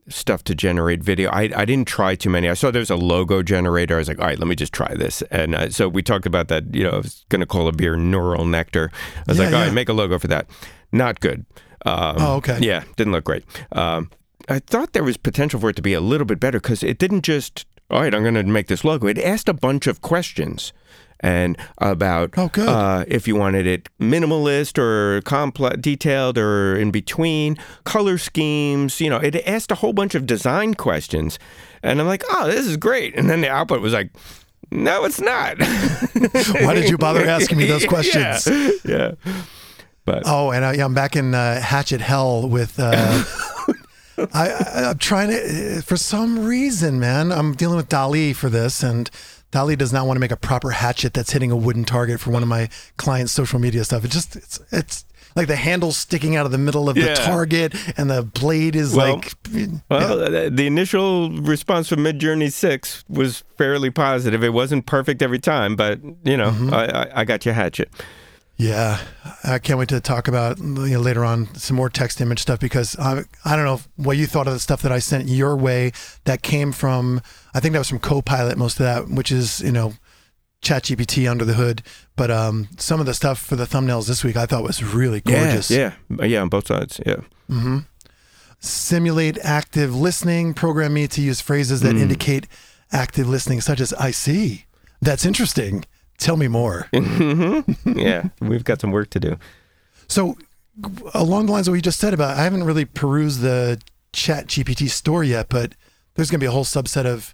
[0.09, 1.29] stuff to generate video.
[1.31, 2.49] I, I didn't try too many.
[2.49, 3.95] I saw there's a logo generator.
[3.95, 5.21] I was like, all right, let me just try this.
[5.31, 6.73] And uh, so we talked about that.
[6.73, 8.91] You know, I was going to call a beer Neural Nectar.
[9.17, 9.65] I was Yeah, like, all yeah.
[9.67, 10.49] right, make a logo for that.
[10.91, 11.45] Not good.
[11.85, 12.59] Um, Oh, okay.
[12.61, 13.43] Yeah, didn't look great.
[13.71, 14.09] Um,
[14.47, 16.97] I thought there was potential for it to be a little bit better because it
[16.97, 19.07] didn't just, all right, I'm going to make this logo.
[19.07, 20.73] It asked a bunch of questions
[21.21, 22.67] and about Oh, good.
[22.69, 29.01] uh, if you wanted it minimalist or complex, detailed or in between, color schemes.
[29.01, 31.37] You know, it asked a whole bunch of design questions,
[31.83, 33.15] and I'm like, oh, this is great.
[33.15, 34.11] And then the output was like,
[34.71, 35.57] no, it's not.
[36.61, 38.47] Why did you bother asking me those questions?
[38.85, 39.11] yeah.
[39.25, 39.33] yeah.
[40.05, 42.79] But Oh, and I, yeah, I'm back in uh, Hatchet Hell with.
[42.79, 43.23] Uh,
[44.33, 44.51] I,
[44.89, 49.09] I'm trying to, for some reason, man, I'm dealing with DALL-E for this, and
[49.51, 52.31] DALL-E does not want to make a proper hatchet that's hitting a wooden target for
[52.31, 54.05] one of my clients' social media stuff.
[54.05, 57.15] It just, it's, it's like the handle sticking out of the middle of Yeah.
[57.15, 59.33] the target, and the blade is Well- like.
[59.89, 64.43] Well, uh, the initial response from Midjourney Six was fairly positive.
[64.43, 66.73] It wasn't perfect every time, but you know, Mm-hmm.
[66.73, 67.89] I, I, I got your hatchet.
[68.59, 68.99] Yeah,
[69.45, 72.59] I can't wait to talk about you know, later on some more text image stuff
[72.59, 75.55] because I, I don't know what you thought of the stuff that I sent your
[75.55, 75.93] way
[76.25, 77.21] that came from
[77.53, 79.93] I think that was from Copilot most of that which is you know
[80.61, 81.83] ChatGPT under the hood
[82.17, 85.21] but um, some of the stuff for the thumbnails this week I thought was really
[85.21, 85.71] gorgeous.
[85.71, 86.99] Yeah, yeah, yeah, on both sides.
[87.05, 87.21] Yeah.
[87.49, 87.77] mm-hmm.
[88.59, 90.53] Simulate active listening.
[90.53, 92.45] Program me to use phrases that indicate
[92.91, 94.65] active listening, such as "I see."
[95.01, 95.85] That's interesting.
[96.19, 96.87] Tell me more.
[96.99, 97.97] Mm-hmm.
[97.97, 99.37] yeah, we've got some work to do.
[100.07, 100.37] So,
[101.13, 103.81] along the lines of what you just said about, I haven't really perused the
[104.13, 105.73] Chat GPT store yet, but
[106.15, 107.33] there's going to be a whole subset of,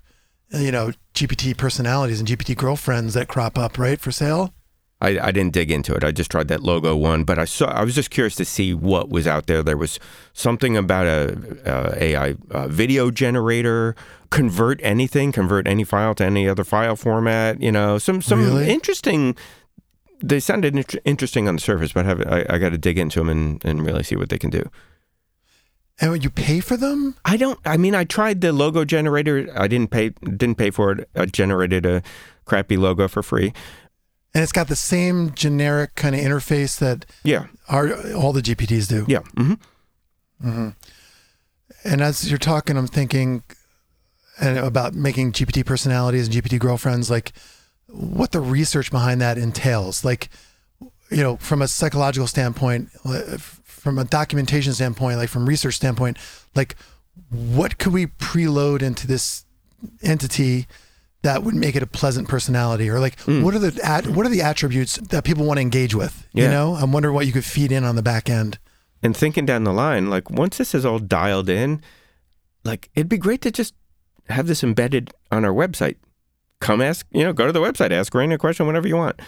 [0.52, 4.54] you know, GPT personalities and GPT girlfriends that crop up, right, for sale.
[5.02, 6.04] I, I didn't dig into it.
[6.04, 7.66] I just tried that logo one, but I saw.
[7.68, 9.62] I was just curious to see what was out there.
[9.62, 10.00] There was
[10.34, 13.94] something about a, a AI uh video generator,
[14.30, 17.62] convert anything, convert any file to any other file format.
[17.62, 18.70] You know, some some Really?
[18.70, 19.36] interesting.
[20.24, 23.20] They sounded int- interesting on the surface, but have, I, I got to dig into
[23.20, 24.64] them and, and really see what they can do.
[26.00, 27.60] And you pay for them, I don't.
[27.66, 29.50] I mean, I tried the logo generator.
[29.56, 30.10] I didn't pay.
[30.10, 31.10] Didn't pay for it.
[31.16, 32.02] I generated a
[32.46, 33.54] crappy logo for free.
[34.36, 37.48] And it's got the same generic kind of interface that Yeah.
[37.70, 39.06] our, all the GPTs do.
[39.08, 39.20] Yeah.
[40.44, 40.70] hmm
[41.84, 43.44] And as you're talking, I'm thinking
[44.40, 47.32] and about making GPT personalities and GPT girlfriends, like
[47.88, 50.04] what the research behind that entails.
[50.04, 50.30] Like,
[51.10, 52.90] you know, from a psychological standpoint,
[53.64, 56.18] from a documentation standpoint, like from research standpoint,
[56.56, 56.76] like
[57.30, 59.46] what could we preload into this
[60.02, 60.68] entity
[61.26, 63.42] that would make it a pleasant personality, or like hmm.
[63.42, 66.28] what are the at, what are the attributes that people want to engage with?
[66.34, 68.60] You know, I'm wondering what you could feed in on the back end.
[69.02, 71.82] and thinking down the line, like once this is all dialed in,
[72.64, 73.74] like it'd be great to just
[74.30, 75.96] have this embedded on our website.
[76.62, 79.20] Come ask, you know, go to the website, ask Raina a question whenever you want.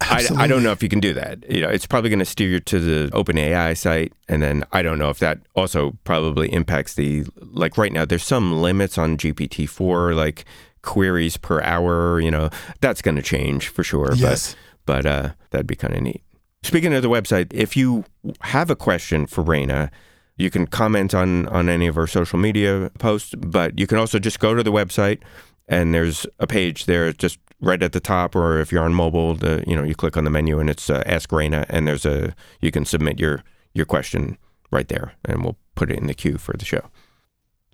[0.00, 1.50] I, I don't know if you can do that.
[1.50, 4.80] You know, it's probably going to steer you to the OpenAI site, and then I
[4.80, 8.04] don't know if that also probably impacts the like right now.
[8.04, 10.44] There's some limits on GPT four, like
[10.82, 12.20] queries per hour.
[12.20, 14.14] You know, that's going to change for sure.
[14.14, 14.54] Yes.
[14.84, 16.22] but but uh, that'd be kind of neat.
[16.62, 18.04] Speaking of the website, if you
[18.40, 19.90] have a question for Raina,
[20.36, 24.18] you can comment on on any of our social media posts, but you can also
[24.18, 25.20] just go to the website
[25.68, 29.34] and there's a page there just right at the top or if you're on mobile,
[29.34, 32.06] the, you know, you click on the menu and it's uh, ask Raina and there's
[32.06, 33.42] a you can submit your
[33.74, 34.38] your question
[34.70, 36.90] right there and we'll put it in the queue for the show.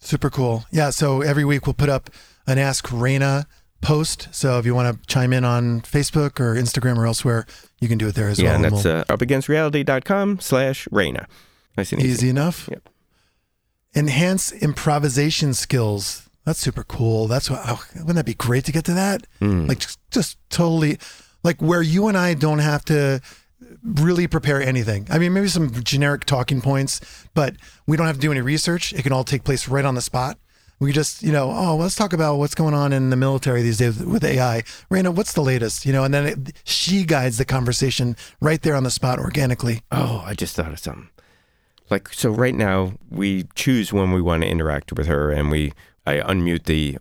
[0.00, 0.64] Super cool.
[0.70, 0.90] Yeah.
[0.90, 2.10] So every week we'll put up
[2.46, 3.46] an Ask Raina
[3.80, 4.28] post.
[4.32, 7.46] So if you want to chime in on Facebook or Instagram or elsewhere,
[7.80, 8.54] you can do it there as yeah, well.
[8.56, 11.26] and and that's we'll- uh, upagainstreality.com slash Raina.
[11.76, 12.10] Nice and easy.
[12.10, 12.68] easy enough.
[12.70, 12.88] Yep.
[13.96, 16.28] Enhance improvisation skills.
[16.44, 17.26] That's super cool.
[17.28, 19.26] That's what, oh, wouldn't that be great to get to that?
[19.40, 19.68] Mm.
[19.68, 20.98] Like just, just totally
[21.42, 23.20] like where you and I don't have to
[23.82, 25.06] really prepare anything.
[25.10, 27.00] I mean, maybe some generic talking points,
[27.34, 27.54] but
[27.86, 28.92] we don't have to do any research.
[28.92, 30.38] It can all take place right on the spot.
[30.80, 33.78] We just, you know, oh, let's talk about what's going on in the military these
[33.78, 34.62] days with AI.
[34.90, 35.86] Raina, what's the latest?
[35.86, 39.82] You know, and then it, she guides the conversation right there on the spot organically.
[39.92, 41.08] Oh, I just thought of something.
[41.90, 45.72] Like so right now we choose when we want to interact with her and we
[46.06, 46.98] I unmute the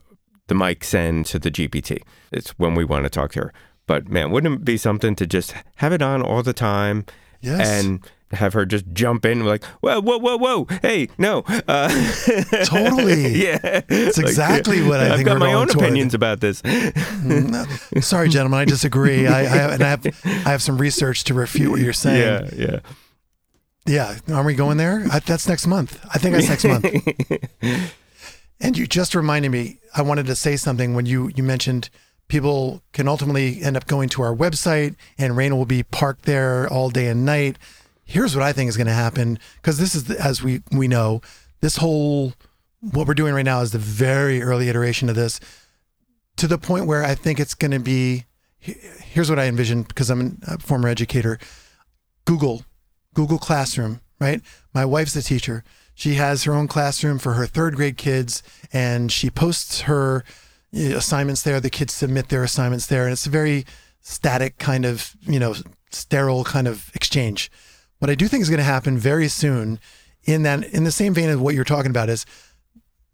[0.47, 2.01] the mic send to the GPT.
[2.31, 3.53] It's when we want to talk to her.
[3.87, 7.05] But man, wouldn't it be something to just have it on all the time
[7.41, 7.67] Yes.
[7.67, 11.87] and have her just jump in like, whoa, whoa, whoa, whoa, hey, no, uh,
[12.65, 13.43] Totally.
[13.43, 15.83] yeah, It's exactly what I I've think got my own toward.
[15.85, 16.61] opinions about this.
[16.61, 19.27] Mm, Sorry, gentlemen, I disagree.
[19.27, 22.49] I, I have, and I have I have some research to refute what you're saying.
[22.57, 22.79] yeah, yeah.
[23.85, 25.05] Yeah, are we going there?
[25.11, 25.99] I, that's next month.
[26.13, 27.91] I think that's next month.
[28.61, 31.89] And you just reminded me, I wanted to say something when you, you mentioned
[32.29, 36.69] people can ultimately end up going to our website and Raina will be parked there
[36.71, 37.57] all day and night.
[38.05, 41.21] Here's what I think is going to happen because this is, as we, we know,
[41.61, 42.33] this whole,
[42.79, 45.39] what we're doing right now is the very early iteration of this
[46.37, 48.25] to the point where I think it's going to be,
[48.59, 51.39] here's what I envision because I'm a former educator
[52.25, 52.63] Google,
[53.13, 54.41] Google Classroom, right?
[54.73, 55.63] My wife's a teacher.
[55.93, 60.23] She has her own classroom for her third grade kids and she posts her
[60.73, 61.59] eh, assignments there.
[61.59, 63.03] The kids submit their assignments there.
[63.03, 63.65] And it's a very
[64.01, 65.55] static kind of, you know,
[65.91, 67.51] sterile kind of exchange.
[68.03, 69.79] What I do think is going to happen very soon
[70.25, 72.25] in that, in the same vein of what you're talking about is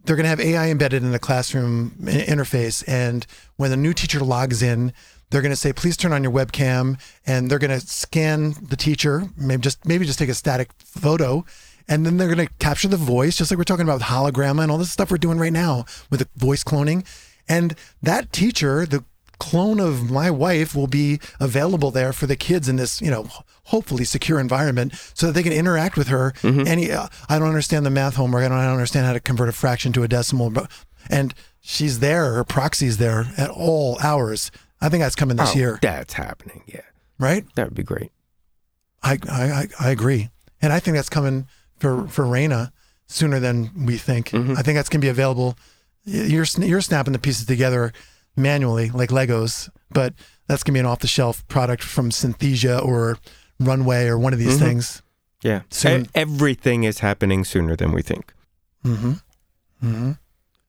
[0.04, 2.84] they're going to have AI embedded in the classroom interface.
[2.88, 3.24] And
[3.58, 4.92] when the new teacher logs in,
[5.30, 8.76] they're going to say, please turn on your webcam and they're going to scan the
[8.76, 11.46] teacher, maybe just, maybe just take a static photo.
[11.88, 14.72] And then they're going to capture the voice, just like we're talking about hologram and
[14.72, 17.06] all this stuff we're doing right now with the voice cloning.
[17.48, 19.04] And that teacher, the
[19.38, 23.28] clone of my wife will be available there for the kids in this, you know,
[23.70, 26.34] hopefully secure environment so that they can interact with her.
[26.42, 26.68] Mm-hmm.
[26.68, 28.44] Any, uh, I don't understand the math homework.
[28.44, 30.72] I don't, I don't understand how to convert a fraction to a decimal, but,
[31.10, 34.52] and she's there, her proxy's there at all hours.
[34.82, 35.80] I think that's coming this oh, year.
[35.82, 36.64] That's happening.
[36.66, 36.82] Yeah.
[37.20, 37.46] Right.
[37.56, 38.12] That would be great.
[39.04, 40.30] I, I, I agree.
[40.62, 42.72] And I think that's coming for, for Raina
[43.08, 44.30] sooner than we think.
[44.30, 44.58] Mm-hmm.
[44.58, 45.58] I think that's going to be available.
[46.06, 47.94] You're, you're snapping the pieces together
[48.36, 50.14] manually like Legos, but
[50.48, 53.18] that's going to be an off the shelf product from Synthesia or
[53.60, 54.66] Runway or one of these mm-hmm.
[54.66, 55.02] things.
[55.44, 55.62] Yeah.
[55.70, 56.08] Soon.
[56.16, 58.34] Everything is happening sooner than we think.
[58.86, 59.12] Mm-hmm.
[59.84, 60.12] Mm-hmm.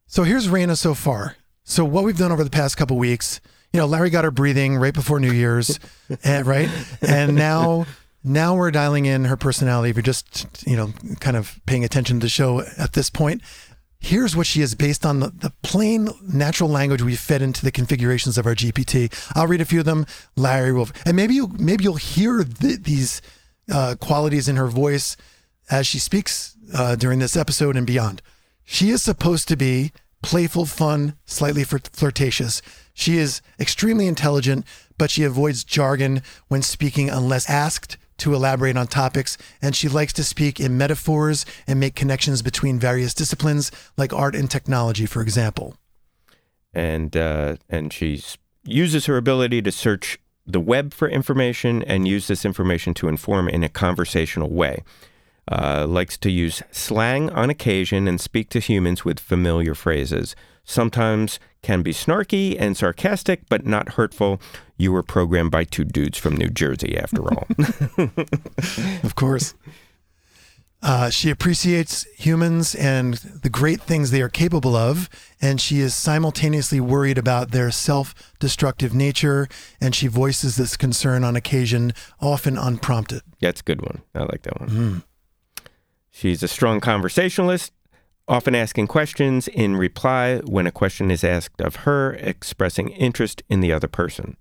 [0.06, 1.36] So here's Raina so far.
[1.64, 3.40] So what we've done over the past couple weeks,
[3.72, 5.78] you know, Larry got her breathing right before New Year's,
[6.24, 6.68] and, right?
[7.00, 7.86] And now,
[8.24, 9.90] now we're dialing in her personality.
[9.90, 13.42] If you're just, you know, kind of paying attention to the show at this point,
[14.00, 17.70] here's what she is based on the, the plain natural language we fed into the
[17.70, 19.12] configurations of our GPT.
[19.36, 20.06] I'll read a few of them.
[20.36, 23.22] Larry will, and maybe you maybe you'll hear the, these
[23.72, 25.16] uh, qualities in her voice
[25.70, 28.22] as she speaks uh, during this episode and beyond.
[28.64, 32.62] She is supposed to be playful, fun, slightly flirtatious.
[32.92, 34.66] She is extremely intelligent,
[34.98, 40.12] but she avoids jargon when speaking unless asked to elaborate on topics, and she likes
[40.14, 45.22] to speak in metaphors and make connections between various disciplines, like art and technology, for
[45.22, 45.74] example.
[46.72, 48.22] And uh, and she
[48.64, 53.48] uses her ability to search the web for information and use this information to inform
[53.48, 54.82] in a conversational way.
[55.50, 60.36] Uh, likes to use slang on occasion and speak to humans with familiar phrases
[60.70, 64.40] sometimes can be snarky and sarcastic, but not hurtful.
[64.76, 67.46] You were programmed by two dudes from New Jersey, after all.
[69.02, 69.54] of course.
[70.82, 75.94] Uh, she appreciates humans and the great things they are capable of, and she is
[75.94, 79.46] simultaneously worried about their self destructive nature,
[79.80, 83.20] and she voices this concern on occasion, often unprompted.
[83.40, 84.00] That's a good one.
[84.14, 84.70] I like that one.
[84.70, 85.02] Mm.
[86.10, 87.72] She's a strong conversationalist,
[88.30, 93.60] often asking questions in reply when a question is asked of her, expressing interest in
[93.60, 94.36] the other person.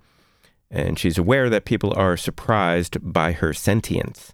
[0.69, 4.33] And she's aware that people are surprised by her sentience.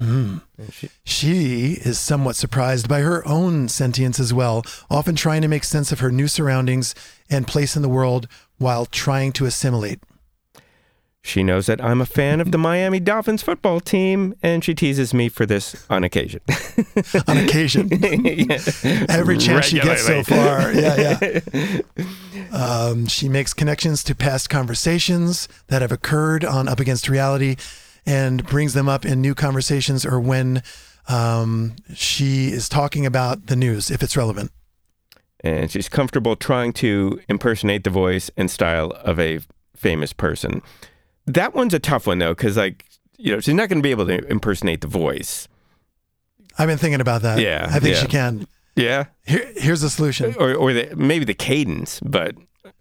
[0.00, 0.42] Mm.
[0.72, 5.62] She, she is somewhat surprised by her own sentience as well, often trying to make
[5.62, 6.94] sense of her new surroundings
[7.30, 8.26] and place in the world
[8.58, 10.00] while trying to assimilate.
[11.24, 15.14] She knows that I'm a fan of the Miami Dolphins football team, and she teases
[15.14, 16.40] me for this on occasion.
[17.28, 17.88] on occasion.
[17.90, 18.58] yeah.
[19.08, 20.72] Every chance she gets so far.
[20.72, 22.04] Yeah, yeah.
[22.52, 27.56] Um, she makes connections to past conversations that have occurred on Up Against Reality
[28.04, 30.62] and brings them up in new conversations or when
[31.08, 34.50] um, she is talking about the news, if it's relevant.
[35.40, 39.40] And she's comfortable trying to impersonate the voice and style of a
[39.74, 40.62] famous person.
[41.26, 43.90] That one's a tough one though, because like you know she's not going to be
[43.90, 45.48] able to impersonate the voice.
[46.58, 47.38] I've been thinking about that.
[47.38, 48.00] Yeah, I think yeah.
[48.00, 48.46] she can.
[48.76, 49.06] Yeah.
[49.26, 50.34] Here, here's the solution.
[50.38, 52.34] Or, or the, maybe the cadence, but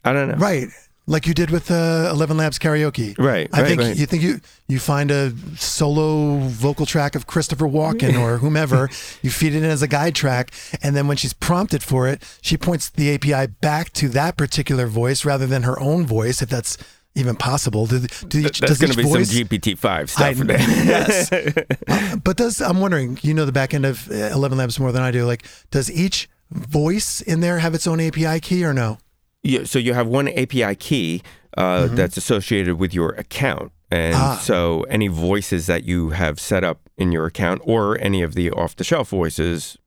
[0.04, 0.36] I don't know.
[0.36, 0.68] Right.
[1.08, 3.18] Like you did with uh, Eleven Labs karaoke.
[3.18, 3.50] Right.
[3.52, 3.98] I right, think right.
[3.98, 8.90] you think you you find a solo vocal track of Christopher Walken or whomever,
[9.22, 10.52] you feed it in as a guide track,
[10.82, 14.86] and then when she's prompted for it, she points the API back to that particular
[14.86, 16.78] voice rather than her own voice, if that's
[17.16, 17.86] even possible.
[17.88, 20.40] Do, do each, That's going to be voice, some GPT five stuff.
[20.40, 21.32] I, yes,
[21.88, 23.20] uh, but does I'm wondering?
[23.22, 25.26] You know the back end of uh, Eleven Labs more than I do.
[25.26, 28.98] Like, does each voice in there have its own API key or no?
[29.44, 31.24] Yeah, so you have one API key
[31.58, 31.96] uh, mm-hmm.
[31.96, 33.72] that's associated with your account.
[33.90, 34.40] And ah.
[34.42, 38.52] so any voices that you have set up in your account or any of the
[38.52, 39.78] off the shelf voices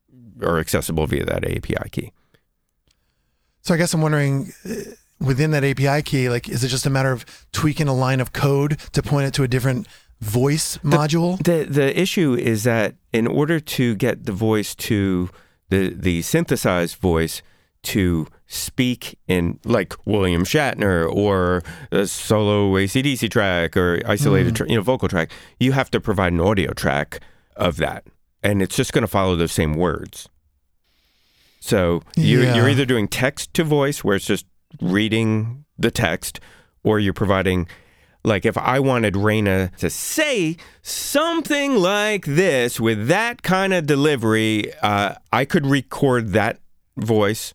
[0.42, 2.12] are accessible via that API key.
[3.62, 4.72] So I guess I'm wondering uh,
[5.20, 8.32] within that API key, like, is it just a matter of tweaking a line of
[8.32, 9.86] code to point it to a different
[10.20, 11.42] voice module?
[11.42, 15.30] The the issue is that in order to get the voice to
[15.70, 17.42] the the synthesized voice
[17.84, 24.54] to speak in like William Shatner or a solo ACDC track or isolated mm-hmm.
[24.54, 27.20] tra- you know vocal track, you have to provide an audio track
[27.56, 28.06] of that,
[28.42, 30.28] and it's just going to follow those same words.
[31.60, 32.56] So you, Yeah.
[32.56, 34.44] you're either doing text to voice, where it's just
[34.80, 36.40] reading the text,
[36.82, 37.66] or you're providing,
[38.24, 44.72] like, if I wanted Raina to say something like this with that kind of delivery,
[44.82, 46.60] uh, I could record that
[46.96, 47.54] voice,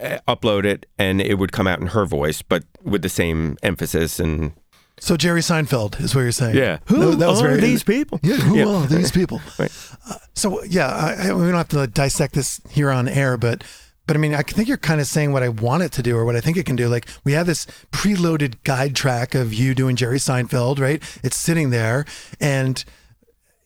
[0.00, 3.56] uh, upload it, and it would come out in her voice, but with the same
[3.62, 4.52] emphasis and
[5.00, 6.56] So Jerry Seinfeld is what you're saying.
[6.56, 6.78] yeah.
[6.86, 8.18] Who that was are very- these people?
[8.22, 8.66] Yeah, who Yeah.
[8.66, 9.40] are these people?
[9.58, 9.70] Right.
[10.08, 13.62] Uh, so yeah, I, I, we don't have to dissect this here on air, but
[14.12, 16.18] but I mean, I think you're kind of saying what I want it to do
[16.18, 16.86] or what I think it can do.
[16.86, 21.02] Like we have this preloaded guide track of you doing Jerry Seinfeld, right?
[21.24, 22.04] It's sitting there,
[22.38, 22.84] and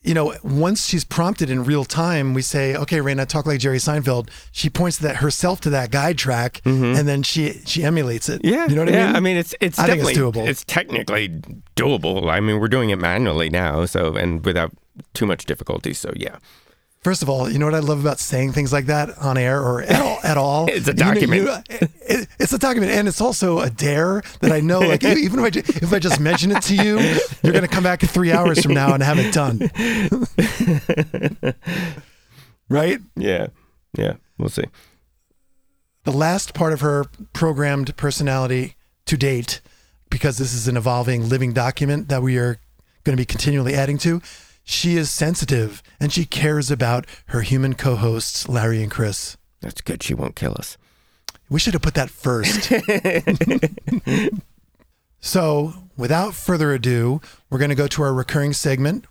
[0.03, 3.77] you know, once she's prompted in real time, we say, "Okay, Raina, talk like Jerry
[3.77, 8.41] Seinfeld." She points that herself to that guide track, and then she she emulates it.
[8.41, 8.53] Mm-hmm.
[8.53, 9.03] Yeah, you know what yeah.
[9.03, 9.15] I mean?
[9.17, 10.47] I mean, it's it's I think it's definitely doable.
[10.47, 11.27] It's technically
[11.75, 12.31] doable.
[12.31, 14.71] I mean, we're doing it manually now, so and without
[15.13, 15.93] too much difficulty.
[15.93, 16.37] So yeah,
[17.01, 19.61] First of all, you know what I love about saying things like that on air
[19.61, 20.19] or at all?
[20.23, 21.41] At all It's a You know- document.
[21.41, 21.61] you know,
[22.01, 24.79] it- it's a document, and it's also a dare that I know.
[24.79, 26.99] Like even if I ju- if I just mention it to you,
[27.43, 29.59] you're going to come back in three hours from now and have it done.
[32.69, 32.99] right?
[33.15, 33.47] yeah,
[33.97, 34.13] yeah.
[34.37, 34.65] We'll see.
[36.03, 39.61] The last part of her programmed personality to date,
[40.09, 42.59] because this is an evolving living document that we are
[43.03, 44.21] going to be continually adding to.
[44.69, 49.37] She is sensitive and she cares about her human co-hosts Larry and Chris.
[49.61, 50.03] That's good.
[50.03, 50.77] She won't kill us.
[51.49, 52.73] We should have put that first.
[55.21, 59.05] so, without further ado, we're going to go to our recurring segment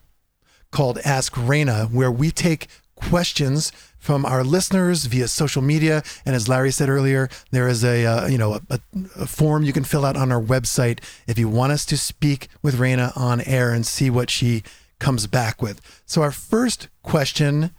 [0.73, 6.03] called Ask Raina, where we take questions from our listeners via social media.
[6.27, 8.81] And as Larry said earlier, there is a uh, you know a, a,
[9.23, 12.49] a form you can fill out on our website if you want us to speak
[12.61, 14.63] with Raina on air and see what she
[14.99, 15.81] comes back with.
[16.07, 17.71] So, our first question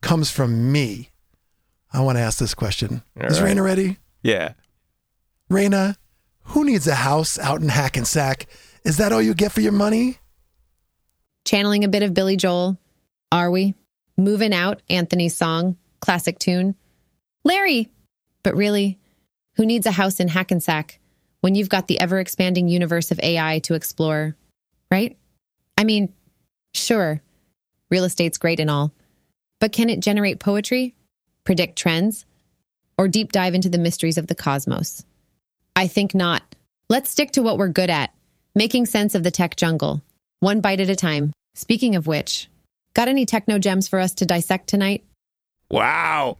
[0.00, 1.10] comes from me.
[1.92, 3.02] I want to ask this question.
[3.20, 3.56] All is right.
[3.56, 3.98] Raina ready?
[4.22, 4.54] Yeah.
[5.50, 5.96] Raina,
[6.44, 8.46] who needs a house out in Hackensack?
[8.84, 10.18] Is that all you get for your money?
[11.44, 12.78] Channeling a bit of Billy Joel.
[13.30, 13.74] Are we?
[14.16, 16.74] Moving out, Anthony's song, classic tune.
[17.44, 17.90] Larry!
[18.42, 18.98] But really,
[19.56, 21.00] who needs a house in Hackensack
[21.40, 24.36] when you've got the ever expanding universe of AI to explore?
[24.90, 25.16] Right?
[25.76, 26.12] I mean,
[26.74, 27.22] sure,
[27.90, 28.92] real estate's great and all,
[29.60, 30.94] but can it generate poetry,
[31.44, 32.26] predict trends,
[32.98, 35.04] or deep dive into the mysteries of the cosmos?
[35.76, 36.42] I think not.
[36.88, 38.14] Let's stick to what we're good at
[38.54, 40.02] making sense of the tech jungle,
[40.40, 41.32] one bite at a time.
[41.54, 42.48] Speaking of which,
[42.94, 45.04] got any techno gems for us to dissect tonight?
[45.70, 46.38] Wow.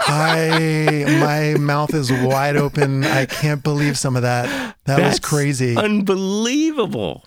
[0.00, 3.04] I my mouth is wide open.
[3.04, 4.76] I can't believe some of that.
[4.84, 5.76] That was crazy.
[5.76, 7.24] Unbelievable.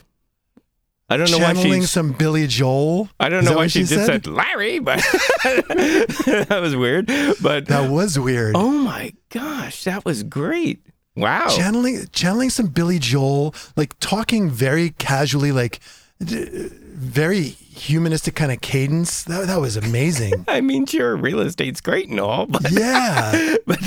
[1.12, 1.92] I don't know why Channeling she's.
[1.92, 3.10] some Billy Joel.
[3.20, 4.06] I don't Is know why she, just said?
[4.06, 4.98] said Larry, but
[5.44, 7.08] that was weird.
[7.42, 8.56] But That was weird.
[8.56, 10.86] oh my gosh, that was great.
[11.16, 11.50] Wow.
[11.50, 15.80] Channeling channeling some Billy Joel, like talking very casually, like
[16.22, 19.24] very humanistic kind of cadence.
[19.24, 20.46] That that was amazing.
[20.48, 23.56] I mean, sure, real estate's great and all, but yeah.
[23.66, 23.80] but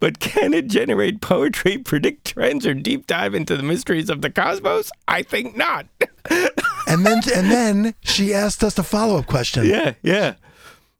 [0.00, 4.30] but can it generate poetry, predict trends, or deep dive into the mysteries of the
[4.30, 4.90] cosmos?
[5.06, 5.86] I think not.
[6.86, 9.66] And then and then she asked us a follow up question.
[9.66, 10.36] yeah, yeah,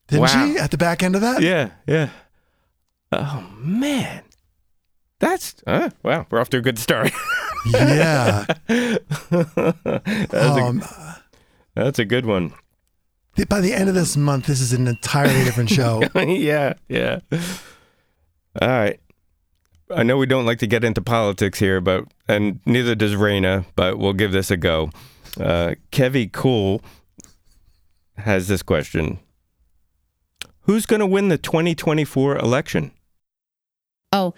[0.09, 0.27] Didn't Wow.
[0.53, 0.59] she?
[0.59, 1.41] At the back end of that?
[1.41, 2.11] yeah, yeah.
[3.11, 4.23] Oh man,
[5.19, 7.11] that's uh, well, we're off to a good start.
[7.67, 8.45] Yeah.
[8.69, 11.17] that's, Um, a,
[11.75, 12.53] that's a good one.
[13.49, 16.03] by the end of this month, this is an entirely different show.
[16.15, 17.21] yeah, yeah.
[18.61, 19.01] All right.
[19.91, 23.65] I know we don't like to get into politics here, but and neither does Raina,
[23.75, 24.91] but we'll give this a go.
[25.41, 26.83] Uh, Kevy Cool
[28.19, 29.19] has this question:
[30.63, 32.91] Who's going to win the 2024 election?
[34.13, 34.35] Oh,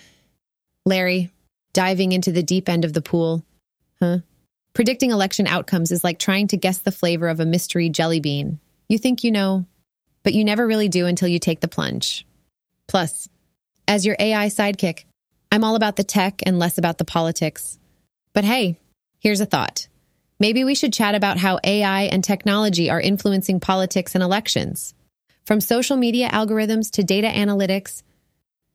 [0.87, 1.31] Larry,
[1.73, 3.45] diving into the deep end of the pool.
[4.01, 4.19] Huh?
[4.73, 8.61] Predicting election outcomes is like trying to guess the flavor of a mystery jelly bean.
[8.89, 9.67] You think you know,
[10.23, 12.27] but you never really do until you take the plunge.
[12.87, 13.29] Plus,
[13.89, 15.05] as your AI sidekick,
[15.53, 17.79] I'm all about the tech and less about the politics.
[18.33, 18.79] But hey,
[19.19, 19.89] here's a thought.
[20.39, 24.95] Maybe we should chat about how AI and technology are influencing politics and elections.
[25.45, 28.03] From social media algorithms to data analytics,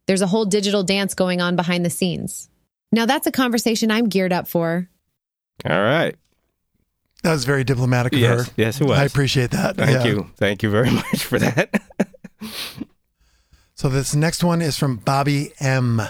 [0.07, 2.49] There's a whole digital dance going on behind the scenes.
[2.95, 4.87] Now, that's a conversation I'm geared up for.
[5.69, 6.15] All right.
[7.23, 8.53] That was very diplomatic of Yes, her.
[8.55, 8.97] yes, it was.
[8.97, 9.75] I appreciate that.
[9.75, 10.05] Thank Yeah.
[10.05, 10.31] you.
[10.37, 11.81] Thank you very much for that.
[13.73, 16.01] So this next one is from Bobby M.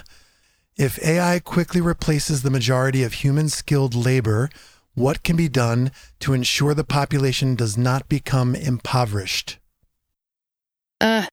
[0.78, 4.50] If AI quickly replaces the majority of human skilled labor,
[4.94, 9.58] what can be done to ensure the population does not become impoverished?
[11.02, 11.26] Uh,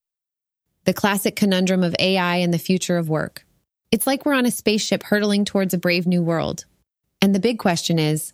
[0.85, 3.45] the classic conundrum of AI and the future of work.
[3.93, 6.65] It's like we're on a spaceship hurtling towards a brave new world.
[7.21, 8.33] And the big question is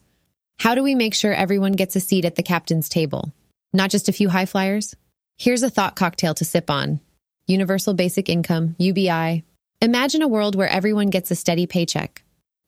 [0.61, 3.33] how do we make sure everyone gets a seat at the captain's table?
[3.73, 4.95] Not just a few high flyers?
[5.37, 7.01] Here's a thought cocktail to sip on
[7.49, 9.43] Universal Basic Income, UBI.
[9.83, 12.23] Imagine a world where everyone gets a steady paycheck,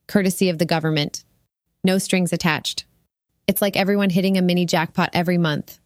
[0.08, 1.22] courtesy of the government,
[1.84, 2.86] no strings attached.
[3.46, 5.78] It's like everyone hitting a mini jackpot every month.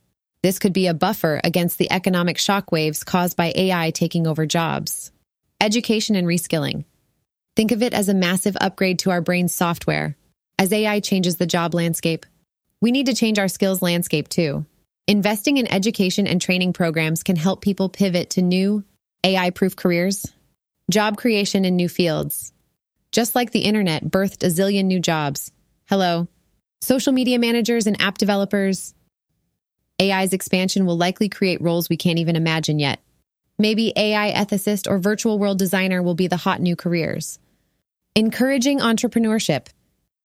[0.42, 5.12] This could be a buffer against the economic shockwaves caused by AI taking over jobs.
[5.60, 6.84] Education and reskilling.
[7.56, 10.16] Think of it as a massive upgrade to our brain's software.
[10.58, 12.26] As AI changes the job landscape,
[12.80, 14.66] we need to change our skills landscape too.
[15.06, 18.82] Investing in education and training programs can help people pivot to new,
[19.22, 20.26] AI proof careers,
[20.90, 22.52] job creation in new fields.
[23.12, 25.52] Just like the internet birthed a zillion new jobs.
[25.86, 26.26] Hello.
[26.80, 28.94] Social media managers and app developers,
[30.00, 33.00] AI's expansion will likely create roles we can't even imagine yet.
[33.58, 37.38] Maybe AI ethicist or virtual world designer will be the hot new careers.
[38.16, 39.66] Encouraging entrepreneurship.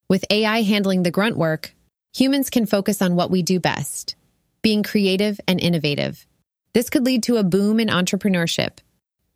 [0.08, 1.74] With AI handling the grunt work,
[2.14, 4.16] humans can focus on what we do best
[4.62, 6.28] being creative and innovative.
[6.76, 8.78] This could lead to a boom in entrepreneurship,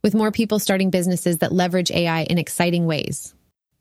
[0.03, 3.33] with more people starting businesses that leverage AI in exciting ways.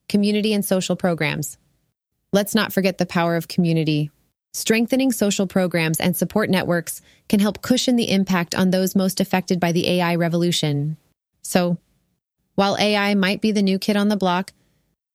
[0.09, 1.59] Community and social programs.
[2.33, 4.11] Let's not forget the power of community.
[4.55, 9.61] Strengthening social programs and support networks can help cushion the impact on those most affected
[9.61, 10.97] by the AI revolution.
[11.43, 11.77] So,
[12.55, 14.53] while AI might be the new kid on the block,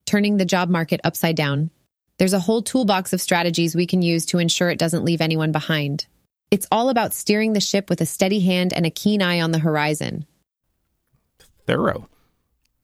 [0.08, 1.70] turning the job market upside down,
[2.18, 5.52] there's a whole toolbox of strategies we can use to ensure it doesn't leave anyone
[5.52, 6.08] behind.
[6.50, 9.52] It's all about steering the ship with a steady hand and a keen eye on
[9.52, 10.26] the horizon.
[11.68, 12.10] Thorough.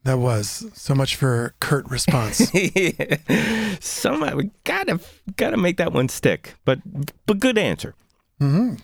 [0.03, 2.51] That was so much for curt response.
[3.79, 4.99] Somehow we gotta
[5.37, 6.55] gotta make that one stick.
[6.65, 6.79] But
[7.25, 7.95] but good answer.
[8.41, 8.75] Mm-hmm.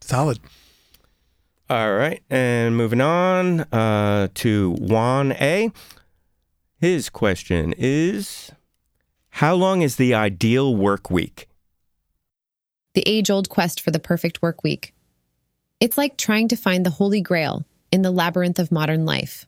[0.00, 0.38] Solid.
[1.68, 5.72] All right, and moving on uh, to Juan A.
[6.80, 8.52] His question is
[9.30, 11.48] How long is the ideal work week?
[12.94, 14.92] the age old quest for the perfect work week.
[15.78, 19.46] It's like trying to find the holy grail in the labyrinth of modern life.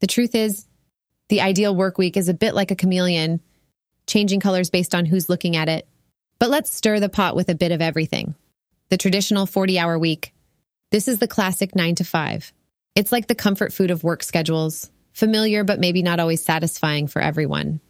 [0.00, 0.66] The truth is,
[1.28, 3.40] the ideal work week is a bit like a chameleon,
[4.08, 5.86] changing colors based on who's looking at it.
[6.40, 8.34] But let's stir the pot with a bit of everything.
[8.88, 10.32] The traditional 40 hour week.
[10.90, 12.52] This is the classic 9 to 5.
[12.96, 17.20] It's like the comfort food of work schedules, familiar but maybe not always satisfying for
[17.20, 17.80] everyone.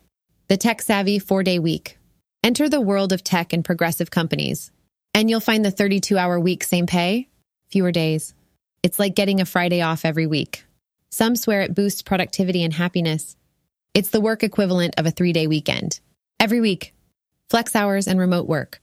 [0.49, 1.99] The tech savvy four day week.
[2.43, 4.71] Enter the world of tech and progressive companies.
[5.13, 7.29] And you'll find the 32 hour week, same pay,
[7.69, 8.35] fewer days.
[8.83, 10.65] It's like getting a Friday off every week.
[11.11, 13.37] Some swear it boosts productivity and happiness.
[13.93, 16.01] It's the work equivalent of a three day weekend.
[16.41, 16.95] Every week,
[17.51, 18.81] flex hours and remote work.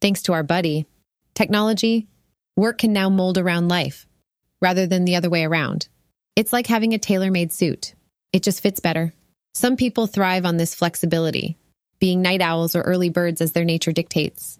[0.00, 0.86] Thanks to our buddy,
[1.34, 2.06] technology,
[2.56, 4.06] work can now mold around life
[4.60, 5.88] rather than the other way around.
[6.34, 7.94] It's like having a tailor made suit,
[8.32, 9.12] it just fits better.
[9.54, 11.58] Some people thrive on this flexibility,
[11.98, 14.58] being night owls or early birds as their nature dictates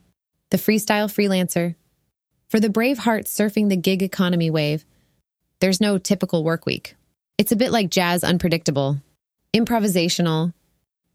[0.50, 1.74] the freestyle freelancer.
[2.50, 4.84] For the brave hearts surfing the gig economy wave,
[5.60, 6.94] there's no typical work week.
[7.38, 8.98] It's a bit like jazz unpredictable,
[9.54, 10.52] improvisational,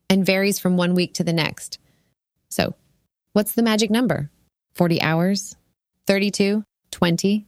[0.10, 1.78] and varies from one week to the next.
[2.50, 2.74] So,
[3.34, 4.32] what's the magic number?
[4.74, 5.56] 40 hours?
[6.08, 6.64] 32?
[6.90, 7.46] 20?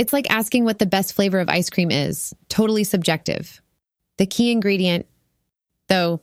[0.00, 3.60] It's like asking what the best flavor of ice cream is, totally subjective.
[4.16, 5.04] The key ingredient,
[5.88, 6.22] though,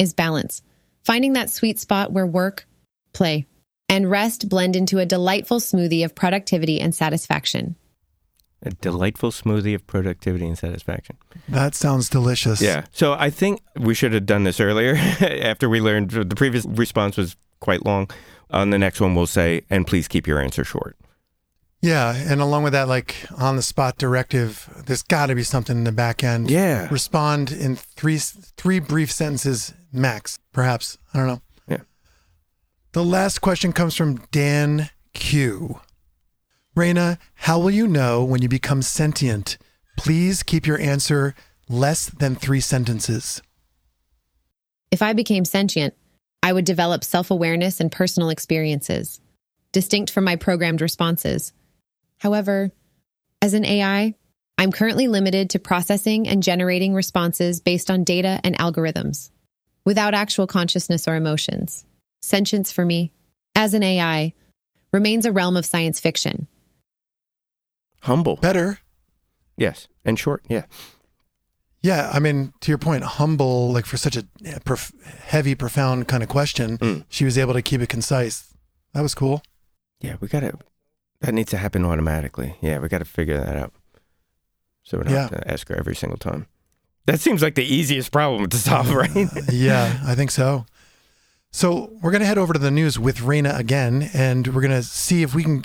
[0.00, 0.60] is balance.
[1.04, 2.66] Finding that sweet spot where work,
[3.12, 3.46] play,
[3.88, 7.76] and rest blend into a delightful smoothie of productivity and satisfaction.
[8.64, 11.16] A delightful smoothie of productivity and satisfaction.
[11.48, 12.60] That sounds delicious.
[12.60, 12.86] Yeah.
[12.90, 17.16] So I think we should have done this earlier after we learned the previous response
[17.16, 18.10] was quite long.
[18.50, 20.96] On the next one, we'll say, and please keep your answer short.
[21.82, 22.14] Yeah.
[22.14, 25.84] And along with that, like on the spot directive, there's got to be something in
[25.84, 26.50] the back end.
[26.50, 26.88] Yeah.
[26.90, 30.96] Respond in three three brief sentences max, perhaps.
[31.12, 31.42] I don't know.
[31.68, 31.82] Yeah.
[32.92, 35.80] The last question comes from Dan Q.
[36.76, 39.58] Raina, how will you know when you become sentient?
[39.98, 41.34] Please keep your answer
[41.68, 43.42] less than three sentences.
[44.90, 45.94] If I became sentient,
[46.42, 49.20] I would develop self awareness and personal experiences,
[49.72, 51.52] distinct from my programmed responses.
[52.22, 52.70] However,
[53.42, 54.14] as an AI,
[54.56, 59.32] I'm currently limited to processing and generating responses based on data and algorithms,
[59.84, 61.84] without actual consciousness or emotions.
[62.20, 63.10] Sentience for me,
[63.56, 64.34] as an AI,
[64.92, 66.46] remains a realm of science fiction.
[68.02, 68.36] Humble.
[68.36, 68.78] Better.
[69.56, 69.88] Yes.
[70.04, 70.44] And short.
[70.48, 70.66] Yeah.
[71.82, 74.24] Yeah, I mean, to your point, humble, like for such a
[74.64, 74.92] prof-
[75.24, 77.04] heavy, profound kind of question, Mm.
[77.08, 78.54] she was able to keep it concise.
[78.94, 79.42] That was cool.
[80.00, 80.18] Yeah.
[80.20, 80.56] We got to,
[81.22, 82.56] that needs to happen automatically.
[82.60, 82.78] Yeah.
[82.78, 83.72] We got to figure that out.
[84.84, 85.38] So we don't have Yeah.
[85.38, 86.46] to ask her every single time.
[87.06, 89.10] That seems like the easiest problem to solve, right?
[89.50, 90.66] yeah, I think so.
[91.50, 94.70] So we're going to head over to the news with Raina again, and we're going
[94.70, 95.64] to see if we can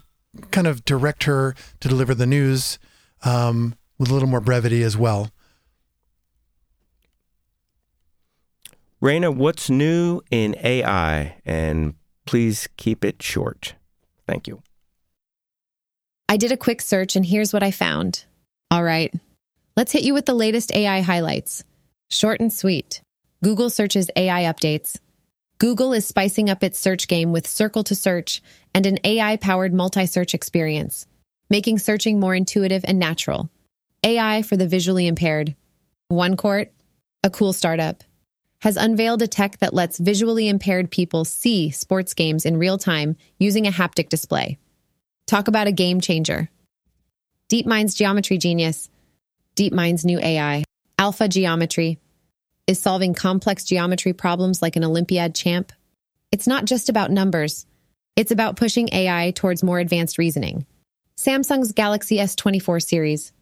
[0.51, 2.77] kind of direct her to deliver the news
[3.23, 5.29] um, with a little more brevity as well.
[9.01, 11.37] Raina, what's new in AI?
[11.45, 11.93] And
[12.25, 13.75] please keep it short.
[14.27, 14.61] Thank you.
[16.29, 18.25] I did a quick search and here's what I found.
[18.69, 19.13] All right,
[19.77, 21.63] let's hit you with the latest AI highlights.
[22.09, 23.01] Short and sweet.
[23.41, 24.97] Google searches AI updates.
[25.57, 28.41] Google is spicing up its search game with Circle to Search
[28.73, 31.07] and an AI powered multi search experience,
[31.49, 33.49] making searching more intuitive and natural.
[34.03, 35.55] AI for the visually impaired.
[36.11, 36.69] OneCourt,
[37.23, 38.03] a cool startup,
[38.61, 43.15] has unveiled a tech that lets visually impaired people see sports games in real time
[43.39, 44.57] using a haptic display.
[45.27, 46.49] Talk about a game changer.
[47.49, 48.89] DeepMind's geometry genius,
[49.57, 50.63] DeepMind's new AI,
[50.97, 51.99] Alpha Geometry,
[52.65, 55.73] is solving complex geometry problems like an Olympiad champ.
[56.31, 57.65] It's not just about numbers,
[58.15, 60.65] it's about pushing AI towards more advanced reasoning.
[61.17, 63.33] Samsung's Galaxy S24 series.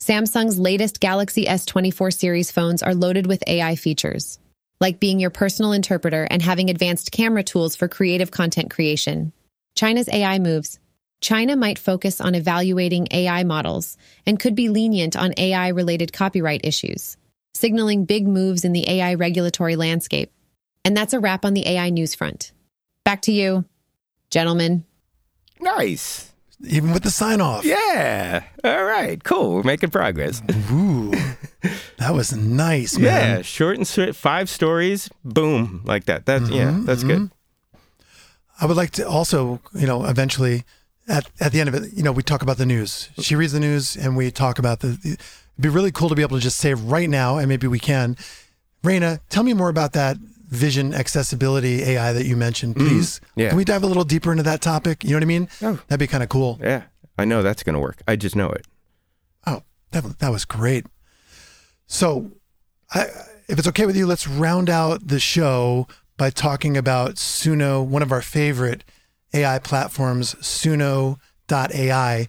[0.00, 4.40] Samsung's latest Galaxy S24 series phones are loaded with AI features,
[4.80, 9.32] like being your personal interpreter and having advanced camera tools for creative content creation.
[9.76, 10.80] China's AI moves.
[11.20, 16.60] China might focus on evaluating AI models and could be lenient on AI related copyright
[16.64, 17.16] issues,
[17.54, 20.32] signaling big moves in the AI regulatory landscape.
[20.84, 22.52] And that's a wrap on the AI news front.
[23.04, 23.64] Back to you,
[24.30, 24.84] gentlemen.
[25.60, 26.30] Nice.
[26.64, 27.64] Even with the sign off.
[27.64, 28.42] Yeah.
[28.64, 29.22] All right.
[29.22, 29.56] Cool.
[29.56, 30.42] We're making progress.
[30.72, 31.12] Ooh,
[31.98, 33.36] that was nice, man.
[33.36, 33.42] Yeah.
[33.42, 34.16] Short and sweet.
[34.16, 35.08] Five stories.
[35.24, 35.82] Boom.
[35.84, 36.26] Like that.
[36.26, 37.30] That's, yeah, Mhm, that's good.
[38.60, 40.64] I would like to also, you know, eventually
[41.08, 43.08] at, at the end of it, you know, we talk about the news.
[43.18, 45.20] She reads the news and we talk about the, the- it'd
[45.60, 48.16] be really cool to be able to just say right now, and maybe we can.
[48.84, 53.18] Raina, tell me more about that vision accessibility AI that you mentioned, please.
[53.20, 53.48] Mm, yeah.
[53.48, 55.02] Can we dive a little deeper into that topic?
[55.04, 55.48] You know what I mean?
[55.62, 55.78] Oh.
[55.88, 56.58] That'd be kind of cool.
[56.62, 56.84] Yeah.
[57.18, 58.00] I know that's going to work.
[58.06, 58.66] I just know it.
[59.46, 60.86] Oh, that, that was great.
[61.86, 62.30] So,
[62.94, 63.06] I,
[63.48, 68.02] if it's okay with you, let's round out the show by talking about Suno, one
[68.02, 68.84] of our favorite
[69.34, 72.28] AI platforms, Suno.ai.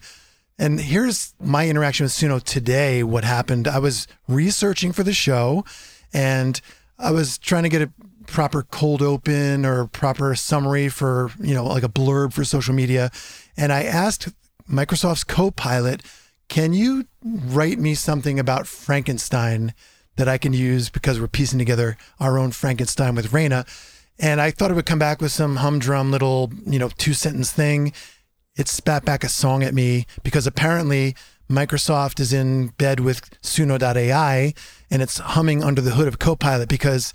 [0.58, 3.02] And here's my interaction with Suno today.
[3.02, 3.66] What happened?
[3.66, 5.64] I was researching for the show
[6.12, 6.60] and
[6.98, 7.90] I was trying to get a
[8.26, 13.10] proper cold open or proper summary for, you know, like a blurb for social media.
[13.56, 14.28] And I asked
[14.70, 16.02] Microsoft's Copilot,
[16.48, 19.72] can you write me something about Frankenstein
[20.16, 23.66] that I can use because we're piecing together our own Frankenstein with Raina?
[24.20, 27.50] And I thought it would come back with some humdrum little, you know, two sentence
[27.50, 27.92] thing.
[28.56, 31.16] It spat back a song at me because apparently
[31.48, 34.52] Microsoft is in bed with Suno.ai
[34.90, 37.14] and it's humming under the hood of Copilot because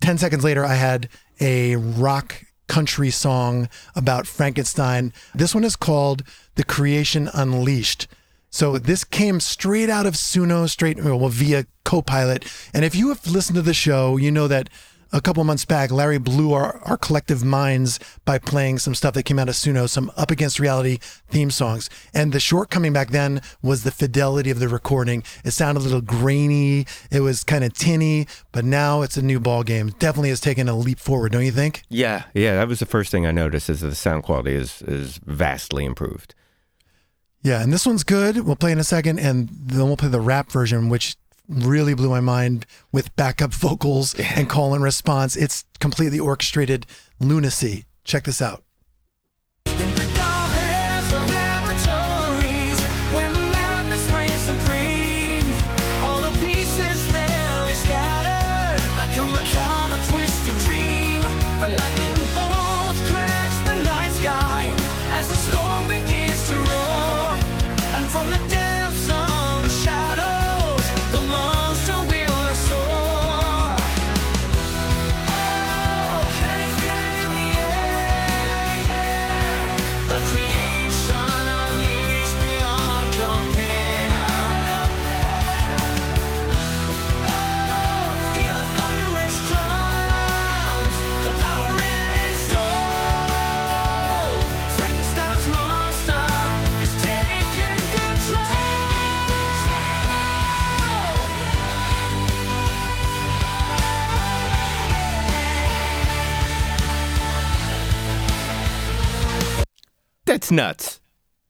[0.00, 1.08] 10 seconds later, I had
[1.40, 5.12] a rock country song about Frankenstein.
[5.34, 6.24] This one is called
[6.56, 8.08] The Creation Unleashed.
[8.50, 12.44] So this came straight out of Suno, straight well, via Copilot.
[12.72, 14.68] And if you have listened to the show, you know that
[15.14, 19.22] a couple months back, Larry blew our, our collective minds by playing some stuff that
[19.22, 20.98] came out of Suno, some up against reality
[21.28, 21.88] theme songs.
[22.12, 25.22] And the shortcoming back then was the fidelity of the recording.
[25.44, 29.38] It sounded a little grainy, it was kind of tinny, but now it's a new
[29.38, 29.90] ball game.
[30.00, 31.84] Definitely has taken a leap forward, don't you think?
[31.88, 32.24] Yeah.
[32.34, 32.56] Yeah.
[32.56, 35.84] That was the first thing I noticed is that the sound quality is, is vastly
[35.84, 36.34] improved.
[37.44, 38.38] Yeah, and this one's good.
[38.46, 41.14] We'll play in a second, and then we'll play the rap version, which
[41.48, 45.36] really blew my mind with backup vocals and call and response.
[45.36, 46.86] It's completely orchestrated
[47.20, 47.84] lunacy.
[48.04, 48.62] Check this out.
[110.44, 111.00] That's nuts.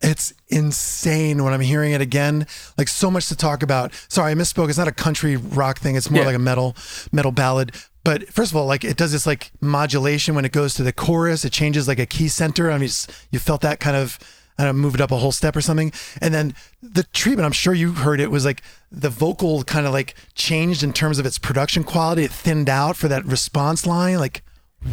[0.01, 2.47] It's insane when I'm hearing it again.
[2.79, 3.93] Like so much to talk about.
[4.09, 4.69] Sorry, I misspoke.
[4.69, 5.97] It's not a country rock thing.
[5.97, 6.27] It's more Yeah.
[6.27, 6.77] like a metal
[7.11, 7.73] metal ballad.
[8.05, 10.93] But first of all, like it does this like modulation when it goes to the
[10.93, 11.45] chorus.
[11.45, 12.71] It changes like a key center.
[12.71, 14.19] I mean, it's, you felt that kind of.
[14.57, 15.93] I don't know, move it up a whole step or something.
[16.21, 19.93] And then the treatment, I'm sure you heard it, was like the vocal kind of
[19.93, 22.23] like changed in terms of its production quality.
[22.23, 24.19] It thinned out for that response line.
[24.21, 24.45] Like,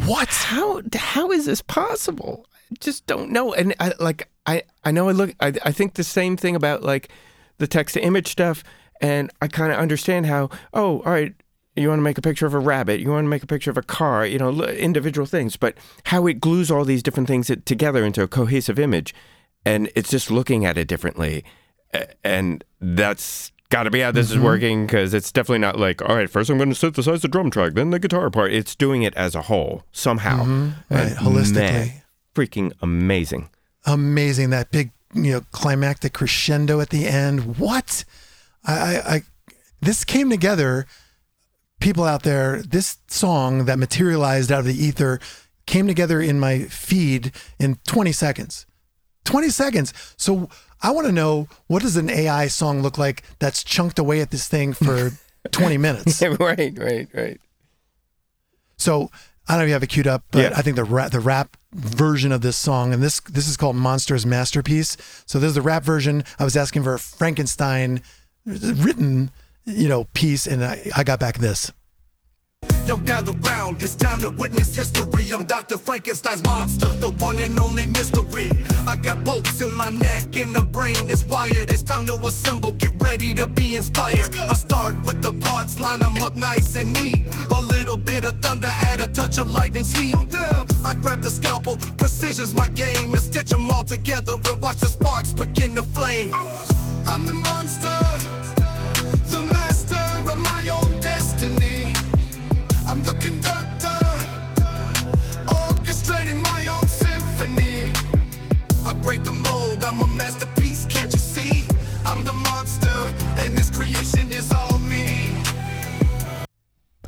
[0.04, 0.26] what?
[0.30, 2.44] How how is this possible?
[2.80, 3.52] Just don't know.
[3.52, 6.82] And I like I I know I look I I think the same thing about
[6.82, 7.10] like
[7.58, 8.64] the text to image stuff.
[9.00, 11.34] And I kind of understand how oh all right
[11.74, 13.70] you want to make a picture of a rabbit you want to make a picture
[13.70, 15.56] of a car you know individual things.
[15.56, 19.14] But how it glues all these different things together into a cohesive image
[19.64, 21.44] and it's just looking at it differently.
[22.24, 24.44] And that's got to be how this is mm-hmm.
[24.44, 27.50] working because it's definitely not like all right first i'm going to synthesize the drum
[27.50, 28.52] track then the guitar part.
[28.52, 30.44] It's doing it as a whole somehow.
[30.44, 30.94] Mm-hmm.
[30.94, 31.54] Right, holistically.
[31.54, 32.01] man,
[32.34, 33.50] freaking amazing.
[33.84, 37.58] Amazing that big you know climactic crescendo at the end.
[37.58, 38.04] What?
[38.64, 39.22] I, I i
[39.80, 40.86] this came together.
[41.80, 45.18] People out there this song that materialized out of the ether
[45.66, 48.66] came together in my feed in 20 seconds.
[49.24, 49.92] 20 seconds.
[50.16, 50.48] So
[50.84, 54.32] i want to know what does an ai song look like that's chunked away at
[54.32, 55.12] this thing for
[55.50, 56.22] 20 minutes?
[56.38, 57.40] Right right right.
[58.76, 59.10] So
[59.48, 60.52] I don't know if you have it queued up, but Yeah.
[60.56, 63.76] I think the rap, the rap version of this song, and this this is called
[63.76, 64.96] Monster's Masterpiece.
[65.26, 66.24] So this is the rap version.
[66.38, 68.02] I was asking for a Frankenstein
[68.46, 69.30] written,
[69.64, 71.72] you know, piece, and I, I got back this.
[72.86, 75.30] Yo, gather round, it's time to witness history.
[75.32, 75.78] I'm Dr.
[75.78, 78.50] Frankenstein's monster, the one and only mystery.
[78.88, 81.70] I got bolts in my neck and the brain is wired.
[81.70, 84.34] It's time to assemble, get ready to be inspired.
[84.36, 87.24] I start with the parts, line them up nice and neat.
[87.50, 90.16] A little bit of thunder, add a touch of lightning heat.
[90.84, 94.86] I grab the scalpel, precision's my game, and stitch them all together and watch the
[94.86, 96.34] sparks begin to flame.
[97.06, 98.41] I'm the monster,
[109.02, 111.64] break the mold, I'm a masterpiece, can't you see?
[112.04, 112.88] I'm the monster,
[113.42, 115.30] and this creation is all me.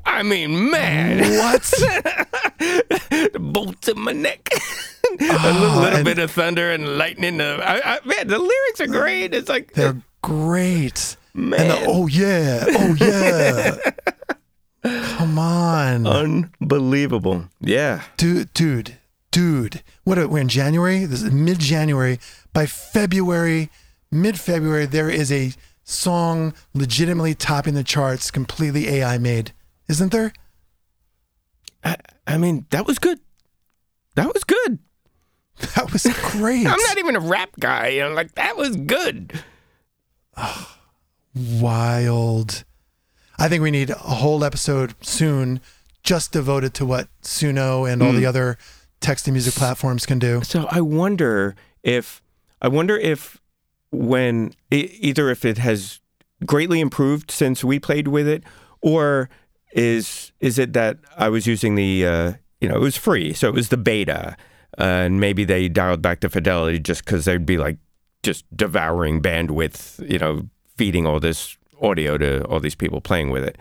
[0.06, 1.62] i mean man What?
[2.58, 7.58] the bolts in my neck a little, little and- bit of thunder and lightning uh,
[7.62, 11.16] I, I, man the lyrics are great it's like They're great.
[11.36, 11.60] Man.
[11.62, 13.76] And the, oh yeah, oh yeah.
[15.16, 18.96] Come on, unbelievable yeah dude, dude,
[19.34, 19.82] dude.
[20.04, 20.18] What?
[20.18, 21.04] are- We're in January.
[21.06, 22.18] This is mid-January.
[22.52, 23.68] By February,
[24.12, 29.52] mid-February, there is a song legitimately topping the charts, completely AI made,
[29.88, 30.32] isn't there?
[31.82, 33.18] I, I mean that was good
[34.14, 34.78] that was good
[35.74, 36.66] That was great.
[36.66, 39.34] i'm not even a rap guy you know like that was good
[41.34, 42.64] Wild.
[43.38, 45.60] I think we need a whole episode soon
[46.02, 48.16] just devoted to what Suno and all Hmm.
[48.16, 48.56] the other
[49.04, 50.42] text music platforms can do.
[50.42, 52.22] So I wonder if
[52.62, 53.40] I wonder if
[53.90, 56.00] when either if it has
[56.46, 58.42] greatly improved since we played with it,
[58.80, 59.28] or
[59.72, 63.48] is is it that I was using the uh, you know it was free, so
[63.48, 64.36] it was the beta,
[64.78, 67.76] uh, and maybe they dialed back the fidelity just because they'd be like
[68.22, 73.44] just devouring bandwidth, you know, feeding all this audio to all these people playing with
[73.44, 73.58] it,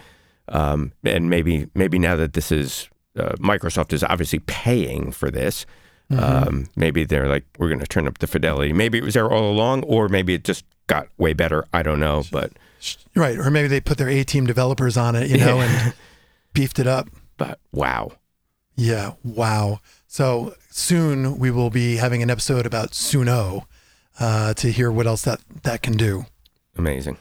[0.47, 5.66] um, and maybe maybe now that this is uh, Microsoft is obviously paying for this.
[6.16, 8.72] Um, maybe they're like, we're going to turn up the fidelity.
[8.72, 11.66] Maybe it was there all along, or maybe it just got way better.
[11.74, 12.51] I don't know, but
[13.16, 13.38] Right.
[13.38, 15.93] Or maybe they put their A team developers on it, you know, and
[16.53, 17.07] beefed it up.
[17.38, 18.11] but wow,
[18.76, 19.14] Yeah.
[19.24, 19.80] Wow.
[20.05, 23.66] So soon we will be having an episode about Suno
[24.20, 26.26] uh, to hear what else that, that can do.
[26.78, 27.18] amazing.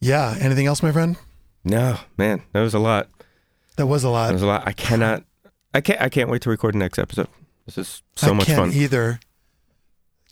[0.00, 0.36] Yeah.
[0.38, 1.16] Anything else, my friend?
[1.64, 3.08] No, man, that was a lot.
[3.76, 4.32] That was a That lot.
[4.32, 4.62] was a lot.
[4.66, 5.24] I cannot.
[5.74, 6.00] I can't.
[6.00, 7.28] I can't wait to record the next episode.
[7.66, 8.72] This is so I much can't fun.
[8.72, 9.20] either.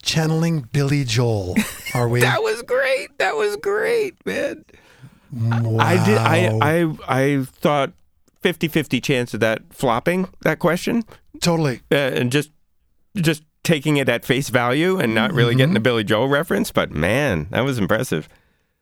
[0.02, 1.54] Channeling Billy Joel,
[1.94, 2.20] are we?
[2.22, 3.16] That was great.
[3.18, 4.64] That was great, man.
[5.32, 5.78] wow.
[5.78, 6.18] I did.
[6.18, 6.58] I.
[6.60, 6.94] I.
[7.08, 7.92] I thought
[8.42, 11.04] 50-50 chance of that flopping that question,
[11.40, 11.80] totally.
[11.90, 12.50] uh, and just
[13.16, 16.70] just taking it at face value and not really getting the Billy Joel reference.
[16.70, 18.28] But man, that was impressive.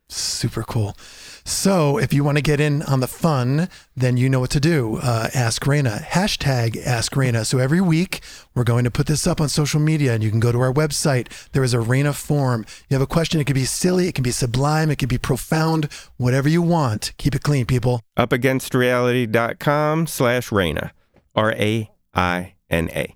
[0.09, 0.97] Super cool.
[1.45, 3.67] So, if you want to get in on the fun,
[3.97, 4.97] then you know what to do.
[5.01, 7.45] Uh, Ask Raina, hashtag Ask Raina.
[7.45, 8.21] So, every week
[8.55, 10.71] we're going to put this up on social media and you can go to our
[10.71, 11.27] website.
[11.51, 12.65] There is a Raina form.
[12.89, 15.17] You have a question, it could be silly, it can be sublime, it could be
[15.17, 17.11] profound, whatever you want.
[17.17, 18.01] Keep it clean, people.
[18.17, 20.91] Upagainstreality.com slash Raina.
[21.35, 23.15] R A I N A.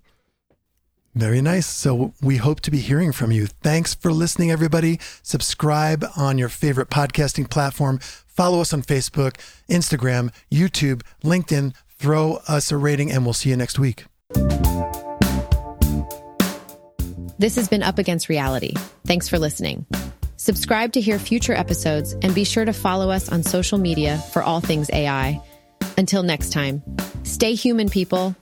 [1.18, 1.66] Very nice.
[1.66, 3.48] So we hope to be hearing from you.
[3.48, 5.00] Thanks for listening, everybody.
[5.24, 7.98] Subscribe on your favorite podcasting platform.
[8.28, 9.36] Follow us on Facebook,
[9.68, 11.74] Instagram, YouTube, LinkedIn.
[11.90, 14.06] Throw us a rating, and we'll see you next week.
[17.40, 18.76] This has been Up Against Reality.
[19.08, 19.88] Thanks for listening.
[20.36, 24.44] Subscribe to hear future episodes and be sure to follow us on social media for
[24.44, 25.42] all things AI.
[25.98, 26.84] Until next time,
[27.24, 28.36] stay human, people.